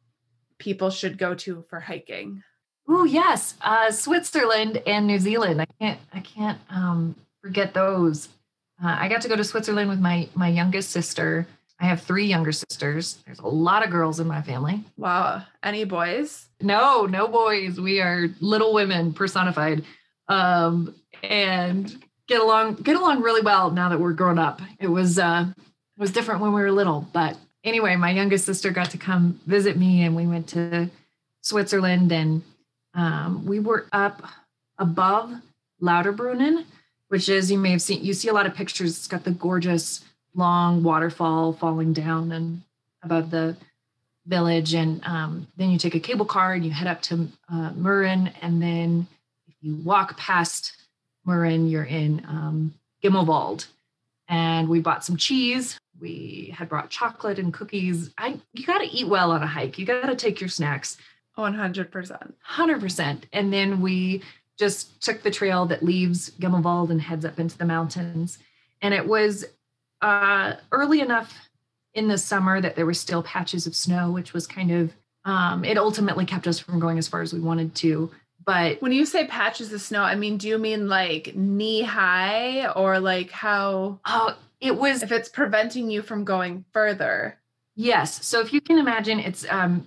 [0.60, 2.44] people should go to for hiking?
[2.88, 5.62] Oh yes, uh, Switzerland and New Zealand.
[5.62, 8.30] I can't I can't um, forget those.
[8.84, 11.48] Uh, I got to go to Switzerland with my my youngest sister
[11.80, 13.20] I have three younger sisters.
[13.26, 14.84] There's a lot of girls in my family.
[14.98, 15.44] Wow.
[15.62, 16.48] Any boys?
[16.60, 17.80] No, no boys.
[17.80, 19.84] We are little women personified.
[20.28, 24.62] Um, and get along get along really well now that we're grown up.
[24.80, 28.72] It was uh it was different when we were little, but anyway, my youngest sister
[28.72, 30.90] got to come visit me and we went to
[31.42, 32.44] Switzerland and
[32.98, 34.24] um, we were up
[34.78, 35.32] above
[35.82, 36.66] Lauterbrunnen,
[37.08, 38.98] which is you may have seen you see a lot of pictures.
[38.98, 42.62] It's got the gorgeous long waterfall falling down and
[43.04, 43.56] above the
[44.26, 44.74] village.
[44.74, 48.34] And um, then you take a cable car and you head up to uh, Mürren.
[48.42, 49.08] And then
[49.48, 50.74] if you walk past
[51.26, 53.68] Mürren, you're in um, Gimmelwald.
[54.28, 55.80] And we bought some cheese.
[56.00, 58.12] We had brought chocolate and cookies.
[58.18, 59.80] I you got to eat well on a hike.
[59.80, 60.98] You got to take your snacks.
[61.38, 62.34] 100%.
[62.50, 63.24] 100%.
[63.34, 64.24] And then we
[64.58, 68.40] just took the trail that leaves Gimmelwald and heads up into the mountains.
[68.82, 69.46] And it was
[70.02, 71.50] uh, early enough
[71.94, 74.94] in the summer that there were still patches of snow, which was kind of
[75.28, 78.10] um, it ultimately kept us from going as far as we wanted to.
[78.46, 82.72] But when you say patches of snow, I mean, do you mean like knee high
[82.72, 84.00] or like how?
[84.06, 85.04] Oh, it was.
[85.04, 87.38] If it's preventing you from going further.
[87.76, 88.26] Yes.
[88.26, 89.86] So if you can imagine, it's um,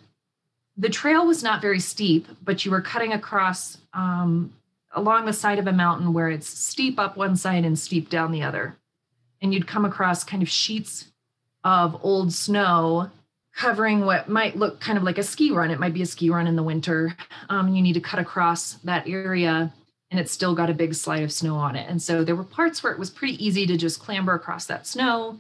[0.80, 4.52] the trail was not very steep, but you were cutting across um,
[4.92, 8.32] along the side of a mountain where it's steep up one side and steep down
[8.32, 8.76] the other
[9.42, 11.06] and you'd come across kind of sheets
[11.64, 13.10] of old snow
[13.54, 15.70] covering what might look kind of like a ski run.
[15.70, 17.14] It might be a ski run in the winter.
[17.50, 19.72] Um, you need to cut across that area
[20.10, 21.88] and it's still got a big slide of snow on it.
[21.88, 24.86] And so there were parts where it was pretty easy to just clamber across that
[24.86, 25.38] snow.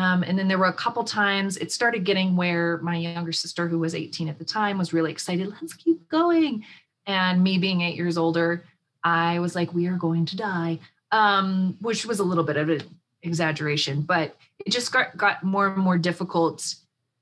[0.00, 3.68] Um, and then there were a couple times it started getting where my younger sister,
[3.68, 5.52] who was 18 at the time, was really excited.
[5.60, 6.64] Let's keep going.
[7.04, 8.64] And me being eight years older,
[9.04, 10.78] I was like, we are going to die,
[11.12, 12.80] um, which was a little bit of an
[13.22, 16.76] exaggeration, but it just got, got more and more difficult.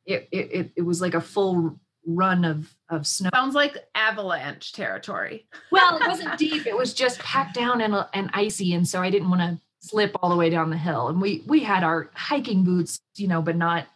[0.07, 3.31] It, it, it was like a full run of, of snow.
[3.35, 5.49] Sounds like avalanche territory.
[5.73, 6.65] well, it wasn't deep.
[6.65, 8.73] It was just packed down and, and icy.
[8.75, 11.09] And so I didn't want to slip all the way down the hill.
[11.09, 13.87] And we, we had our hiking boots, you know, but not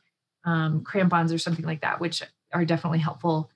[0.44, 3.50] um, crampons or something like that, which are definitely helpful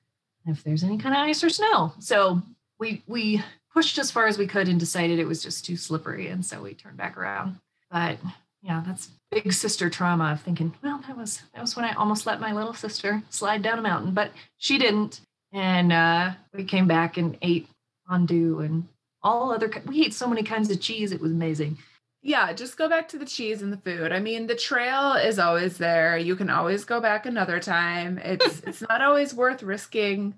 [0.46, 1.92] if there's any kind of ice or snow.
[1.98, 2.42] So
[2.78, 6.28] we, we pushed as far as we could and decided it was just too slippery.
[6.28, 7.58] And so we turned back around.
[7.90, 8.18] But
[8.62, 12.26] yeah, that's big sister trauma of thinking, well, that was that was when I almost
[12.26, 15.20] let my little sister slide down a mountain, but she didn't.
[15.52, 17.68] And uh, we came back and ate
[18.08, 18.88] fondue and
[19.22, 19.70] all other.
[19.86, 21.78] We ate so many kinds of cheese; it was amazing.
[22.22, 24.12] Yeah, just go back to the cheese and the food.
[24.12, 26.18] I mean, the trail is always there.
[26.18, 28.18] You can always go back another time.
[28.18, 30.34] It's it's not always worth risking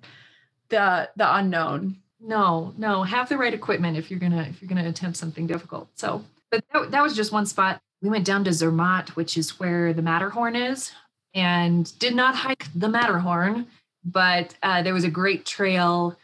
[0.69, 1.97] the the unknown.
[2.21, 5.89] No, no, have the right equipment if you're gonna if you're gonna attempt something difficult.
[5.95, 7.81] So, but that, that was just one spot.
[8.03, 10.93] We went down to Zermatt, which is where the Matterhorn is,
[11.35, 13.67] and did not hike the Matterhorn,
[14.05, 16.17] but uh, there was a great trail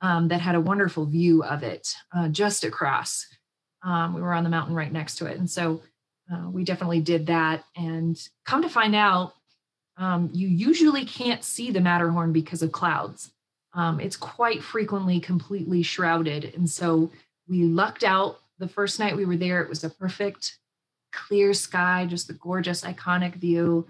[0.00, 3.26] um, that had a wonderful view of it uh, just across.
[3.84, 5.38] Um, we were on the mountain right next to it.
[5.38, 5.82] And so
[6.32, 7.64] uh, we definitely did that.
[7.76, 9.34] And come to find out,
[9.96, 13.32] um, you usually can't see the Matterhorn because of clouds.
[13.74, 16.52] Um, it's quite frequently completely shrouded.
[16.54, 17.10] And so
[17.48, 19.62] we lucked out the first night we were there.
[19.62, 20.58] It was a perfect
[21.12, 23.86] clear sky, just the gorgeous, iconic view.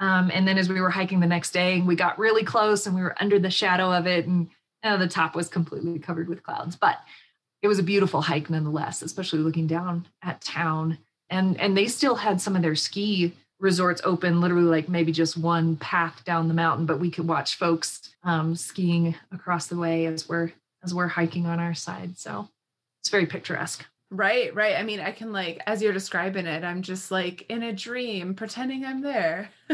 [0.00, 2.94] Um, and then as we were hiking the next day, we got really close and
[2.94, 4.26] we were under the shadow of it.
[4.26, 4.48] And
[4.82, 6.76] uh, the top was completely covered with clouds.
[6.76, 6.98] But
[7.62, 10.98] it was a beautiful hike nonetheless, especially looking down at town.
[11.30, 15.36] And and they still had some of their ski resorts open, literally like maybe just
[15.36, 20.06] one path down the mountain, but we could watch folks um, skiing across the way
[20.06, 22.18] as we're as we're hiking on our side.
[22.18, 22.48] So
[23.00, 23.84] it's very picturesque.
[24.10, 24.76] Right, right.
[24.76, 28.34] I mean, I can like as you're describing it, I'm just like in a dream,
[28.34, 29.50] pretending I'm there.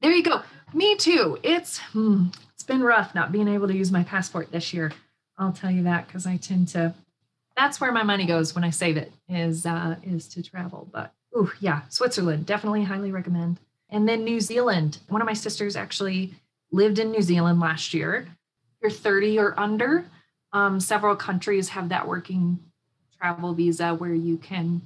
[0.00, 0.42] there you go.
[0.72, 1.38] Me too.
[1.42, 4.92] It's hmm, it's been rough not being able to use my passport this year.
[5.38, 6.94] I'll tell you that because I tend to
[7.56, 10.88] that's where my money goes when I save it is uh, is to travel.
[10.92, 13.58] But oh yeah, Switzerland definitely highly recommend.
[13.88, 14.98] And then New Zealand.
[15.08, 16.34] One of my sisters actually
[16.72, 18.28] lived in New Zealand last year.
[18.82, 20.04] You're 30 or under.
[20.52, 22.58] Um, several countries have that working
[23.18, 24.82] travel visa where you can.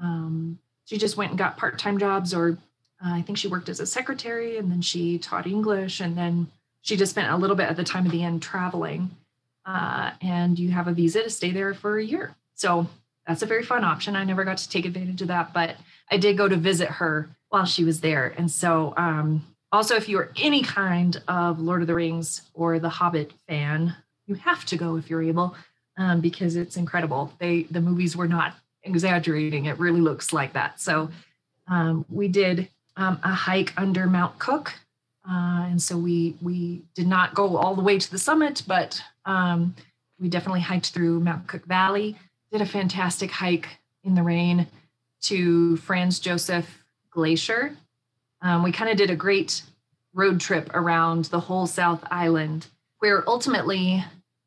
[0.00, 2.58] Um, she just went and got part-time jobs, or
[3.04, 6.48] uh, I think she worked as a secretary, and then she taught English, and then
[6.82, 9.10] she just spent a little bit at the time of the end traveling
[9.66, 12.34] uh, and you have a visa to stay there for a year.
[12.54, 12.86] So
[13.26, 14.16] that's a very fun option.
[14.16, 15.76] I never got to take advantage of that, but
[16.10, 18.34] I did go to visit her while she was there.
[18.36, 22.80] And so, um, also, if you are any kind of Lord of the Rings or
[22.80, 23.94] The Hobbit fan,
[24.26, 25.54] you have to go if you're able,
[25.96, 27.32] um, because it's incredible.
[27.38, 30.80] They the movies were not exaggerating; it really looks like that.
[30.80, 31.10] So,
[31.68, 34.74] um, we did um, a hike under Mount Cook,
[35.24, 39.00] uh, and so we we did not go all the way to the summit, but
[39.24, 39.74] um,
[40.18, 42.16] we definitely hiked through Mount Cook Valley,
[42.52, 43.68] did a fantastic hike
[44.04, 44.66] in the rain
[45.22, 47.76] to Franz Josef Glacier.
[48.42, 49.62] Um, we kind of did a great
[50.14, 52.66] road trip around the whole South Island,
[52.98, 54.04] where ultimately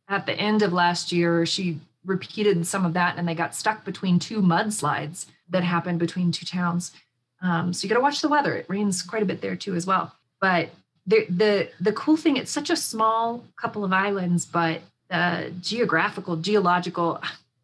[0.10, 3.86] at the end of last year, she repeated some of that and they got stuck
[3.86, 6.92] between two mudslides that happened between two towns.
[7.42, 8.56] Um, so you got to watch the weather.
[8.56, 10.14] It rains quite a bit there too, as well.
[10.42, 10.70] But
[11.06, 16.36] the the the cool thing it's such a small couple of islands but the geographical
[16.38, 17.22] geological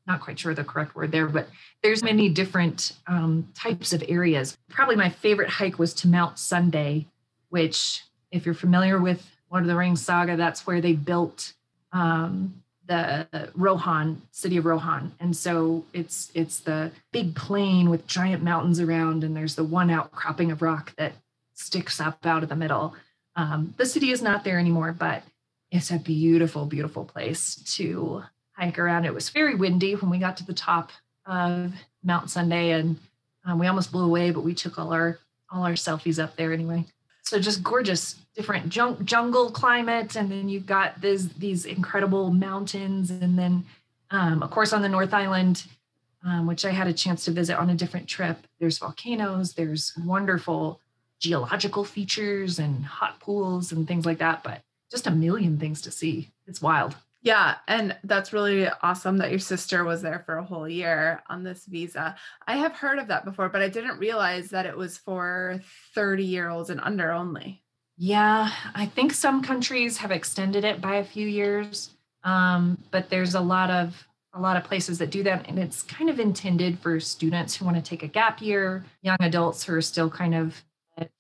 [0.07, 1.47] not quite sure the correct word there but
[1.81, 4.57] there's many different um, types of areas.
[4.69, 7.05] Probably my favorite hike was to mount sunday
[7.49, 11.53] which if you're familiar with lord of the rings saga that's where they built
[11.91, 15.13] um, the rohan city of rohan.
[15.19, 19.91] And so it's it's the big plain with giant mountains around and there's the one
[19.91, 21.13] outcropping of rock that
[21.53, 22.95] sticks up out of the middle
[23.39, 25.23] um, the city is not there anymore, but
[25.71, 29.05] it's a beautiful, beautiful place to hike around.
[29.05, 30.91] It was very windy when we got to the top
[31.25, 31.71] of
[32.03, 32.97] Mount Sunday, and
[33.45, 35.19] um, we almost blew away, but we took all our
[35.51, 36.85] all our selfies up there anyway.
[37.23, 43.09] So just gorgeous, different jung- jungle climate, and then you've got these these incredible mountains,
[43.09, 43.65] and then
[44.11, 45.63] um, of course on the North Island,
[46.25, 48.45] um, which I had a chance to visit on a different trip.
[48.59, 49.53] There's volcanoes.
[49.53, 50.81] There's wonderful
[51.19, 55.91] geological features and hot pools and things like that, but just a million things to
[55.91, 56.31] see.
[56.47, 56.95] It's wild.
[57.21, 61.43] Yeah, and that's really awesome that your sister was there for a whole year on
[61.43, 62.15] this visa.
[62.47, 65.59] I have heard of that before, but I didn't realize that it was for
[65.95, 67.61] 30 year olds and under only.
[67.97, 71.89] Yeah, I think some countries have extended it by a few years,
[72.23, 75.81] um, but there's a lot of a lot of places that do that, and it's
[75.81, 79.73] kind of intended for students who want to take a gap year, young adults who
[79.73, 80.63] are still kind of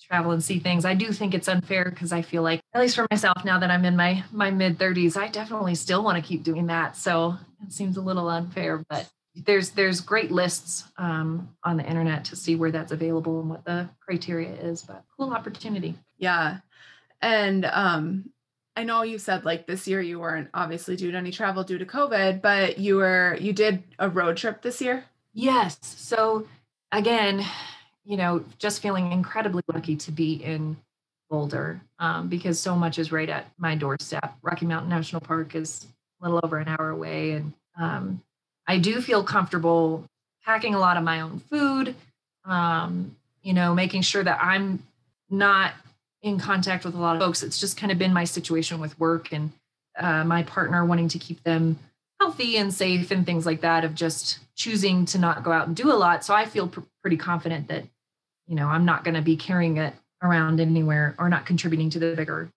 [0.01, 0.85] travel and see things.
[0.85, 3.71] I do think it's unfair because I feel like, at least for myself, now that
[3.71, 6.97] I'm in my my mid 30s, I definitely still want to keep doing that.
[6.97, 12.25] So it seems a little unfair, but there's there's great lists um, on the internet
[12.25, 14.81] to see where that's available and what the criteria is.
[14.81, 15.95] But cool opportunity.
[16.17, 16.57] Yeah,
[17.21, 18.31] and um,
[18.75, 21.85] I know you said like this year you weren't obviously doing any travel due to
[21.85, 25.05] COVID, but you were you did a road trip this year.
[25.33, 25.77] Yes.
[25.81, 26.47] So
[26.91, 27.45] again,
[28.09, 30.75] you know, just feeling incredibly lucky to be in
[31.29, 34.35] Boulder um, because so much is right at my doorstep.
[34.41, 35.85] Rocky Mountain National Park is
[36.19, 37.33] a little over an hour away.
[37.33, 38.23] And um,
[38.65, 40.05] I do feel comfortable
[40.43, 41.93] packing a lot of my own food,
[42.45, 44.81] um, you know, making sure that I'm
[45.29, 45.73] not
[46.23, 47.43] in contact with a lot of folks.
[47.43, 49.51] It's just kind of been my situation with work and
[49.99, 51.77] uh, my partner wanting to keep them
[52.19, 55.75] healthy and safe and things like that of just choosing to not go out and
[55.75, 56.25] do a lot.
[56.25, 57.83] So I feel pr- pretty confident that,
[58.49, 59.93] you know, I'm not going to be carrying it
[60.23, 62.51] around anywhere or not contributing to the bigger,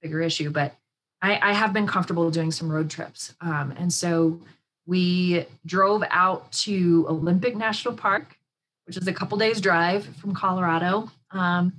[0.00, 0.50] bigger issue.
[0.50, 0.74] But
[1.20, 3.34] I, I have been comfortable doing some road trips.
[3.42, 4.40] Um, and so
[4.86, 8.38] we drove out to Olympic National Park,
[8.86, 11.10] which is a couple days drive from Colorado.
[11.30, 11.74] Um,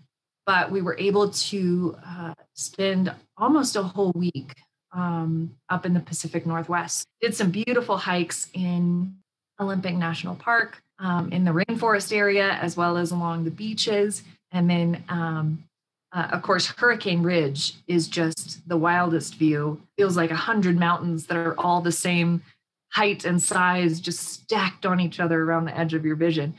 [0.45, 4.53] but we were able to uh, spend almost a whole week
[4.93, 7.07] um, up in the Pacific Northwest.
[7.19, 9.15] Did some beautiful hikes in
[9.59, 14.23] Olympic National Park, um, in the rainforest area, as well as along the beaches.
[14.51, 15.63] And then, um,
[16.11, 19.81] uh, of course, Hurricane Ridge is just the wildest view.
[19.97, 22.41] Feels like a hundred mountains that are all the same
[22.89, 26.53] height and size, just stacked on each other around the edge of your vision.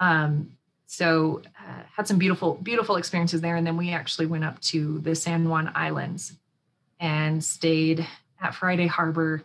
[0.00, 0.52] Um,
[0.86, 3.56] so uh, had some beautiful, beautiful experiences there.
[3.56, 6.32] And then we actually went up to the San Juan Islands
[6.98, 8.06] and stayed
[8.40, 9.42] at Friday Harbor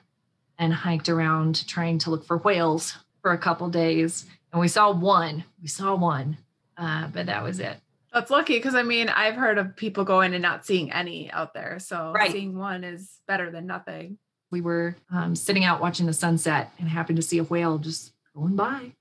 [0.57, 4.25] and hiked around trying to look for whales for a couple days.
[4.53, 5.43] And we saw one.
[5.61, 6.37] We saw one,
[6.77, 7.75] uh, but that was it.
[8.13, 11.53] That's lucky because I mean I've heard of people going and not seeing any out
[11.53, 11.77] there.
[11.79, 12.31] So right.
[12.31, 14.17] seeing one is better than nothing.
[14.49, 18.13] We were um, sitting out watching the sunset and happened to see a whale just
[18.33, 18.93] going by,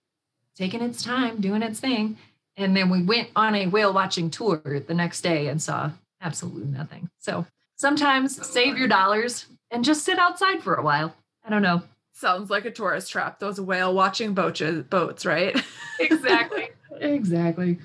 [0.57, 2.19] taking its time, doing its thing.
[2.57, 6.73] And then we went on a whale watching tour the next day and saw absolutely
[6.73, 7.11] nothing.
[7.21, 7.47] So
[7.77, 11.15] sometimes save your dollars and just sit outside for a while.
[11.45, 11.85] I don't know.
[12.17, 13.41] Sounds like a tourist trap.
[13.41, 15.55] Those whale watching boats, boats, right?
[16.01, 16.71] exactly.
[16.99, 17.79] exactly.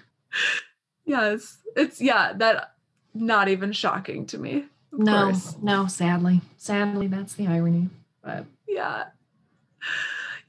[1.04, 1.58] Yes.
[1.76, 2.72] It's yeah, that
[3.14, 4.68] not even shocking to me.
[4.94, 5.58] No, course.
[5.62, 6.40] no, sadly.
[6.56, 7.90] Sadly, that's the irony.
[8.24, 9.08] But yeah.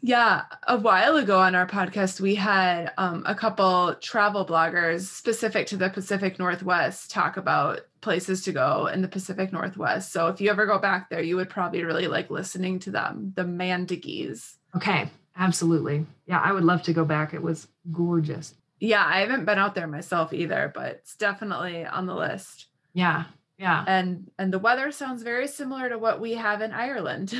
[0.04, 5.68] Yeah, a while ago on our podcast, we had um, a couple travel bloggers specific
[5.68, 10.10] to the Pacific Northwest talk about places to go in the Pacific Northwest.
[10.10, 13.32] So if you ever go back there, you would probably really like listening to them,
[13.36, 14.54] the Mandangees.
[14.74, 16.04] Okay, absolutely.
[16.26, 17.32] Yeah, I would love to go back.
[17.32, 18.54] It was gorgeous.
[18.80, 22.66] Yeah, I haven't been out there myself either, but it's definitely on the list.
[22.92, 23.26] Yeah,
[23.56, 23.84] yeah.
[23.86, 27.32] And and the weather sounds very similar to what we have in Ireland.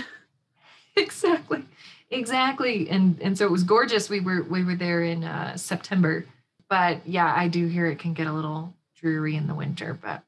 [0.97, 1.65] exactly
[2.13, 2.89] exactly.
[2.89, 4.09] And and so it was gorgeous.
[4.09, 6.27] We were we were there in uh, september.
[6.69, 10.23] But yeah i do hear it can get a little dreary in the winter but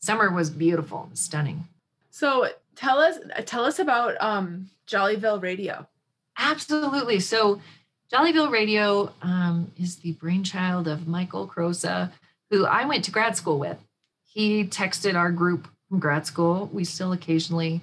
[0.00, 1.68] summer was beautiful stunning.
[2.10, 5.86] So tell us tell us about um jollyville radio.
[6.38, 7.20] Absolutely.
[7.20, 7.60] So
[8.12, 12.12] jollyville radio um, is the brainchild of michael crosa
[12.50, 13.78] who i went to grad school with.
[14.24, 16.68] He texted our group from grad school.
[16.72, 17.80] We still occasionally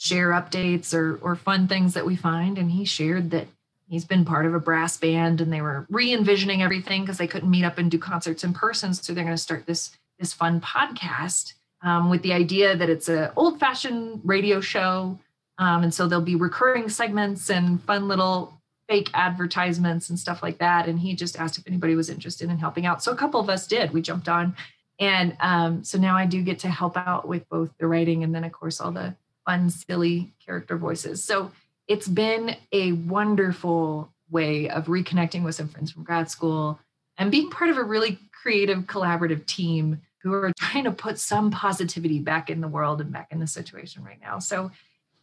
[0.00, 2.56] share updates or or fun things that we find.
[2.56, 3.46] And he shared that
[3.86, 7.50] he's been part of a brass band and they were re-envisioning everything because they couldn't
[7.50, 8.94] meet up and do concerts in person.
[8.94, 13.08] So they're going to start this this fun podcast um, with the idea that it's
[13.08, 15.18] an old-fashioned radio show.
[15.58, 20.58] Um, and so there'll be recurring segments and fun little fake advertisements and stuff like
[20.58, 20.88] that.
[20.88, 23.02] And he just asked if anybody was interested in helping out.
[23.02, 23.92] So a couple of us did.
[23.92, 24.56] We jumped on.
[24.98, 28.34] And um, so now i do get to help out with both the writing and
[28.34, 29.14] then of course all the
[29.50, 31.24] fun, silly character voices.
[31.24, 31.50] So
[31.88, 36.78] it's been a wonderful way of reconnecting with some friends from grad school
[37.18, 41.50] and being part of a really creative, collaborative team who are trying to put some
[41.50, 44.38] positivity back in the world and back in the situation right now.
[44.38, 44.70] So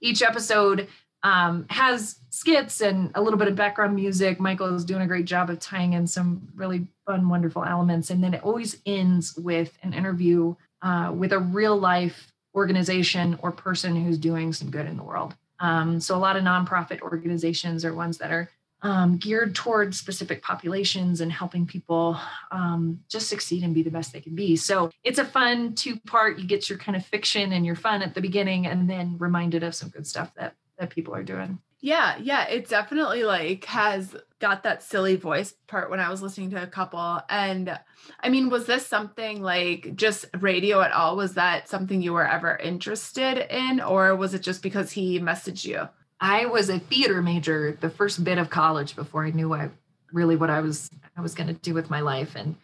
[0.02, 0.90] each episode
[1.24, 4.42] um, has skits and a little bit of background music.
[4.42, 8.10] Michael is doing a great job of tying in some really fun, wonderful elements.
[8.10, 13.52] And then it always ends with an interview uh, with a real life organization or
[13.52, 15.36] person who's doing some good in the world.
[15.60, 18.50] Um, so a lot of nonprofit organizations are ones that are
[18.82, 22.20] um, geared towards specific populations and helping people
[22.52, 24.56] um, just succeed and be the best they can be.
[24.56, 26.38] So it's a fun two part.
[26.40, 29.64] You get your kind of fiction and your fun at the beginning, and then reminded
[29.64, 31.60] of some good stuff that that people are doing.
[31.80, 36.52] Yeah, yeah, it definitely like has got that silly voice part when I was listening
[36.52, 37.22] to a couple.
[37.30, 37.78] And
[38.20, 41.16] I mean, was this something like just radio at all?
[41.16, 45.66] Was that something you were ever interested in, or was it just because he messaged
[45.66, 45.90] you?
[46.20, 49.70] I was a theater major the first bit of college before I knew I
[50.12, 52.36] really what I was I was going to do with my life.
[52.36, 52.56] And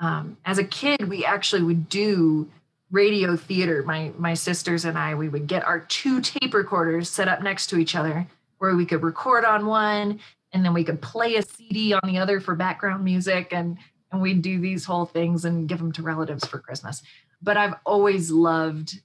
[0.00, 2.48] um, as a kid, we actually would do
[2.90, 3.82] radio theater.
[3.82, 7.68] My my sisters and I we would get our two tape recorders set up next
[7.68, 8.26] to each other
[8.58, 10.20] where we could record on one
[10.58, 13.78] and then we could play a CD on the other for background music and
[14.10, 17.00] and we'd do these whole things and give them to relatives for Christmas.
[17.40, 19.00] But I've always loved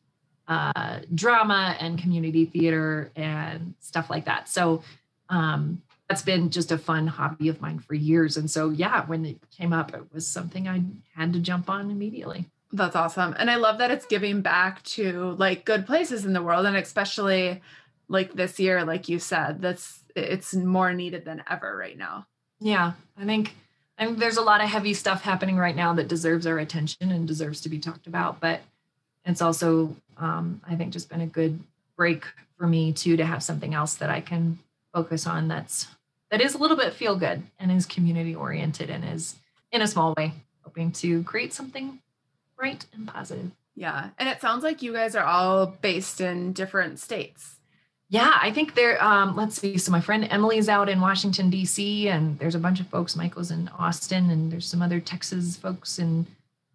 [0.47, 4.49] uh, drama and community theater and stuff like that.
[4.49, 4.81] So
[5.29, 8.37] um, that's been just a fun hobby of mine for years.
[8.37, 10.83] And so, yeah, when it came up, it was something I
[11.15, 12.45] had to jump on immediately.
[12.71, 13.35] That's awesome.
[13.37, 16.77] And I love that it's giving back to like good places in the world and
[16.77, 17.61] especially
[18.07, 22.27] like this year like you said that's it's more needed than ever right now.
[22.59, 23.55] Yeah, I think
[23.97, 27.11] I mean, there's a lot of heavy stuff happening right now that deserves our attention
[27.11, 28.39] and deserves to be talked about.
[28.39, 28.61] But
[29.25, 31.59] it's also, um, I think, just been a good
[31.95, 32.25] break
[32.57, 34.59] for me too to have something else that I can
[34.93, 35.87] focus on that's
[36.31, 39.35] that is a little bit feel good and is community oriented and is
[39.71, 40.33] in a small way
[40.63, 41.99] hoping to create something
[42.57, 43.51] bright and positive.
[43.75, 47.57] Yeah, and it sounds like you guys are all based in different states.
[48.13, 49.03] Yeah, I think there.
[49.03, 49.75] Um, let's see.
[49.79, 52.09] So my friend Emily's out in Washington D.C.
[52.09, 53.15] and there's a bunch of folks.
[53.15, 56.27] Michael's in Austin, and there's some other Texas folks, and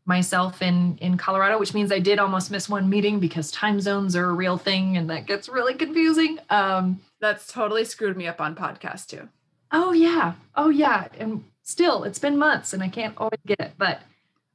[0.04, 4.16] myself in in Colorado, which means I did almost miss one meeting because time zones
[4.16, 6.40] are a real thing, and that gets really confusing.
[6.50, 9.28] Um, That's totally screwed me up on podcast too.
[9.70, 13.74] Oh yeah, oh yeah, and still, it's been months, and I can't always get it,
[13.78, 14.00] but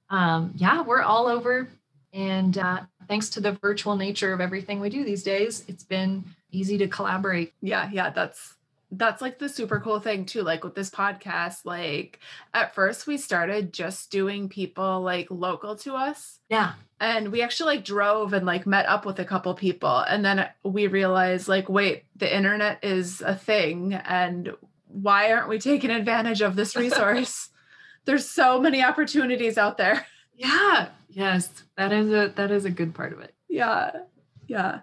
[0.10, 1.70] um, yeah, we're all over,
[2.12, 6.26] and uh, thanks to the virtual nature of everything we do these days, it's been
[6.54, 7.54] easy to collaborate.
[7.62, 8.56] Yeah, yeah, that's
[8.98, 12.20] that's like the super cool thing too like with this podcast like
[12.54, 16.40] at first we started just doing people like local to us.
[16.50, 19.98] Yeah, and we actually like drove and like met up with a couple people.
[19.98, 24.54] And then we realized like wait the internet is a thing and
[24.88, 27.50] why aren't we taking advantage of this resource?
[28.06, 30.06] There's so many opportunities out there.
[30.36, 33.34] Yeah, yes, that is a that is a good part of it.
[33.50, 33.92] yeah
[34.48, 34.82] yeah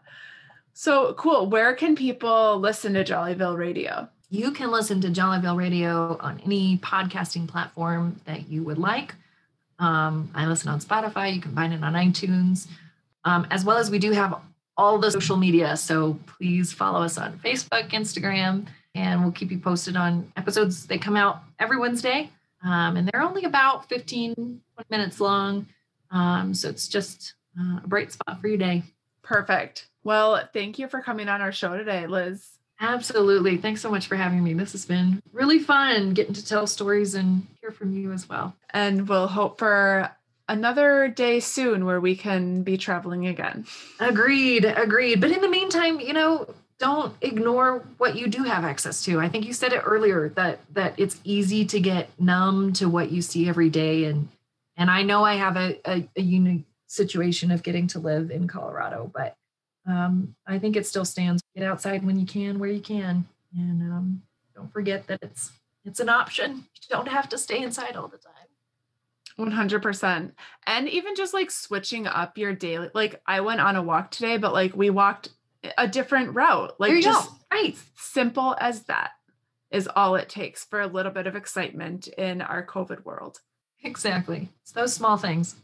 [0.73, 6.17] so cool where can people listen to jollyville radio You can listen to Jollyville Radio
[6.21, 9.17] on any podcasting platform that you would like.
[9.81, 11.35] Um, I listen on Spotify.
[11.35, 12.69] You can find it on iTunes,
[13.25, 14.39] um, as well as we do have
[14.77, 15.77] all the social media.
[15.77, 20.87] So please follow us on Facebook, Instagram, and we'll keep you posted on episodes.
[20.87, 22.31] They come out every Wednesday,
[22.63, 24.61] um, and they're only about 15
[24.91, 25.67] minutes long.
[26.13, 28.85] Um, so it's just uh, a bright spot for your day.
[29.31, 33.59] Perfect well thank you for coming on our show today liz Absolutely.
[33.59, 34.55] Thanks so much for having me.
[34.55, 38.57] This has been really fun getting to tell stories and hear from you as well.
[38.71, 40.11] and we'll hope for
[40.49, 43.67] another day soon where we can be traveling again.
[44.01, 44.65] Agreed.
[44.65, 45.21] Agreed.
[45.21, 49.21] But in the meantime, you know, don't ignore what you do have access to.
[49.21, 53.13] I think you said it earlier that that it's easy to get numb to what
[53.13, 54.29] you see every day and
[54.79, 58.49] and I know I have a, a, a unique situation of getting to live in
[58.49, 59.37] Colorado, but
[59.87, 61.43] um, I think it still stands.
[61.55, 63.27] Get outside when you can, where you can,
[63.57, 64.23] and um,
[64.55, 65.53] don't forget that it's
[65.85, 66.65] it's an option.
[66.91, 68.33] You don't have to stay inside all the time.
[69.39, 70.33] 100%.
[70.67, 74.39] And even just like switching up your daily, like I went on a walk today,
[74.39, 75.29] but like we walked
[75.79, 76.75] a different route.
[76.81, 77.37] Like there you just go.
[77.53, 77.77] Right.
[77.97, 79.13] simple as that
[79.71, 83.41] is all it takes for a little bit of excitement in our COVID world.
[83.85, 84.49] Exactly.
[84.63, 85.55] It's those small things.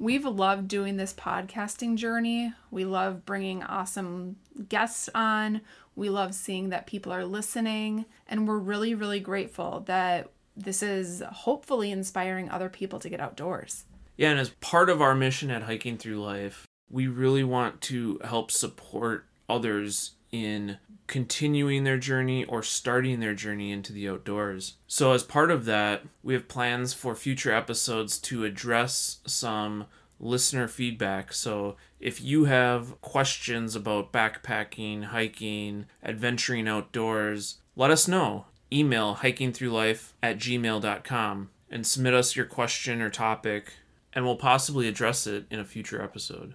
[0.00, 2.54] We've loved doing this podcasting journey.
[2.70, 4.36] We love bringing awesome
[4.66, 5.60] guests on.
[5.94, 8.06] We love seeing that people are listening.
[8.26, 13.84] And we're really, really grateful that this is hopefully inspiring other people to get outdoors.
[14.16, 18.20] Yeah, and as part of our mission at Hiking Through Life, we really want to
[18.24, 24.74] help support others in continuing their journey or starting their journey into the outdoors.
[24.86, 29.86] So, as part of that, we have plans for future episodes to address some
[30.20, 31.32] listener feedback.
[31.32, 38.46] So, if you have questions about backpacking, hiking, adventuring outdoors, let us know.
[38.72, 43.72] Email hikingthroughlife at gmail.com and submit us your question or topic,
[44.12, 46.54] and we'll possibly address it in a future episode.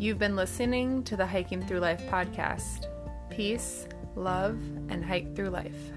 [0.00, 2.86] You've been listening to the Hiking Through Life podcast.
[3.30, 4.56] Peace, love,
[4.90, 5.90] and hike through life.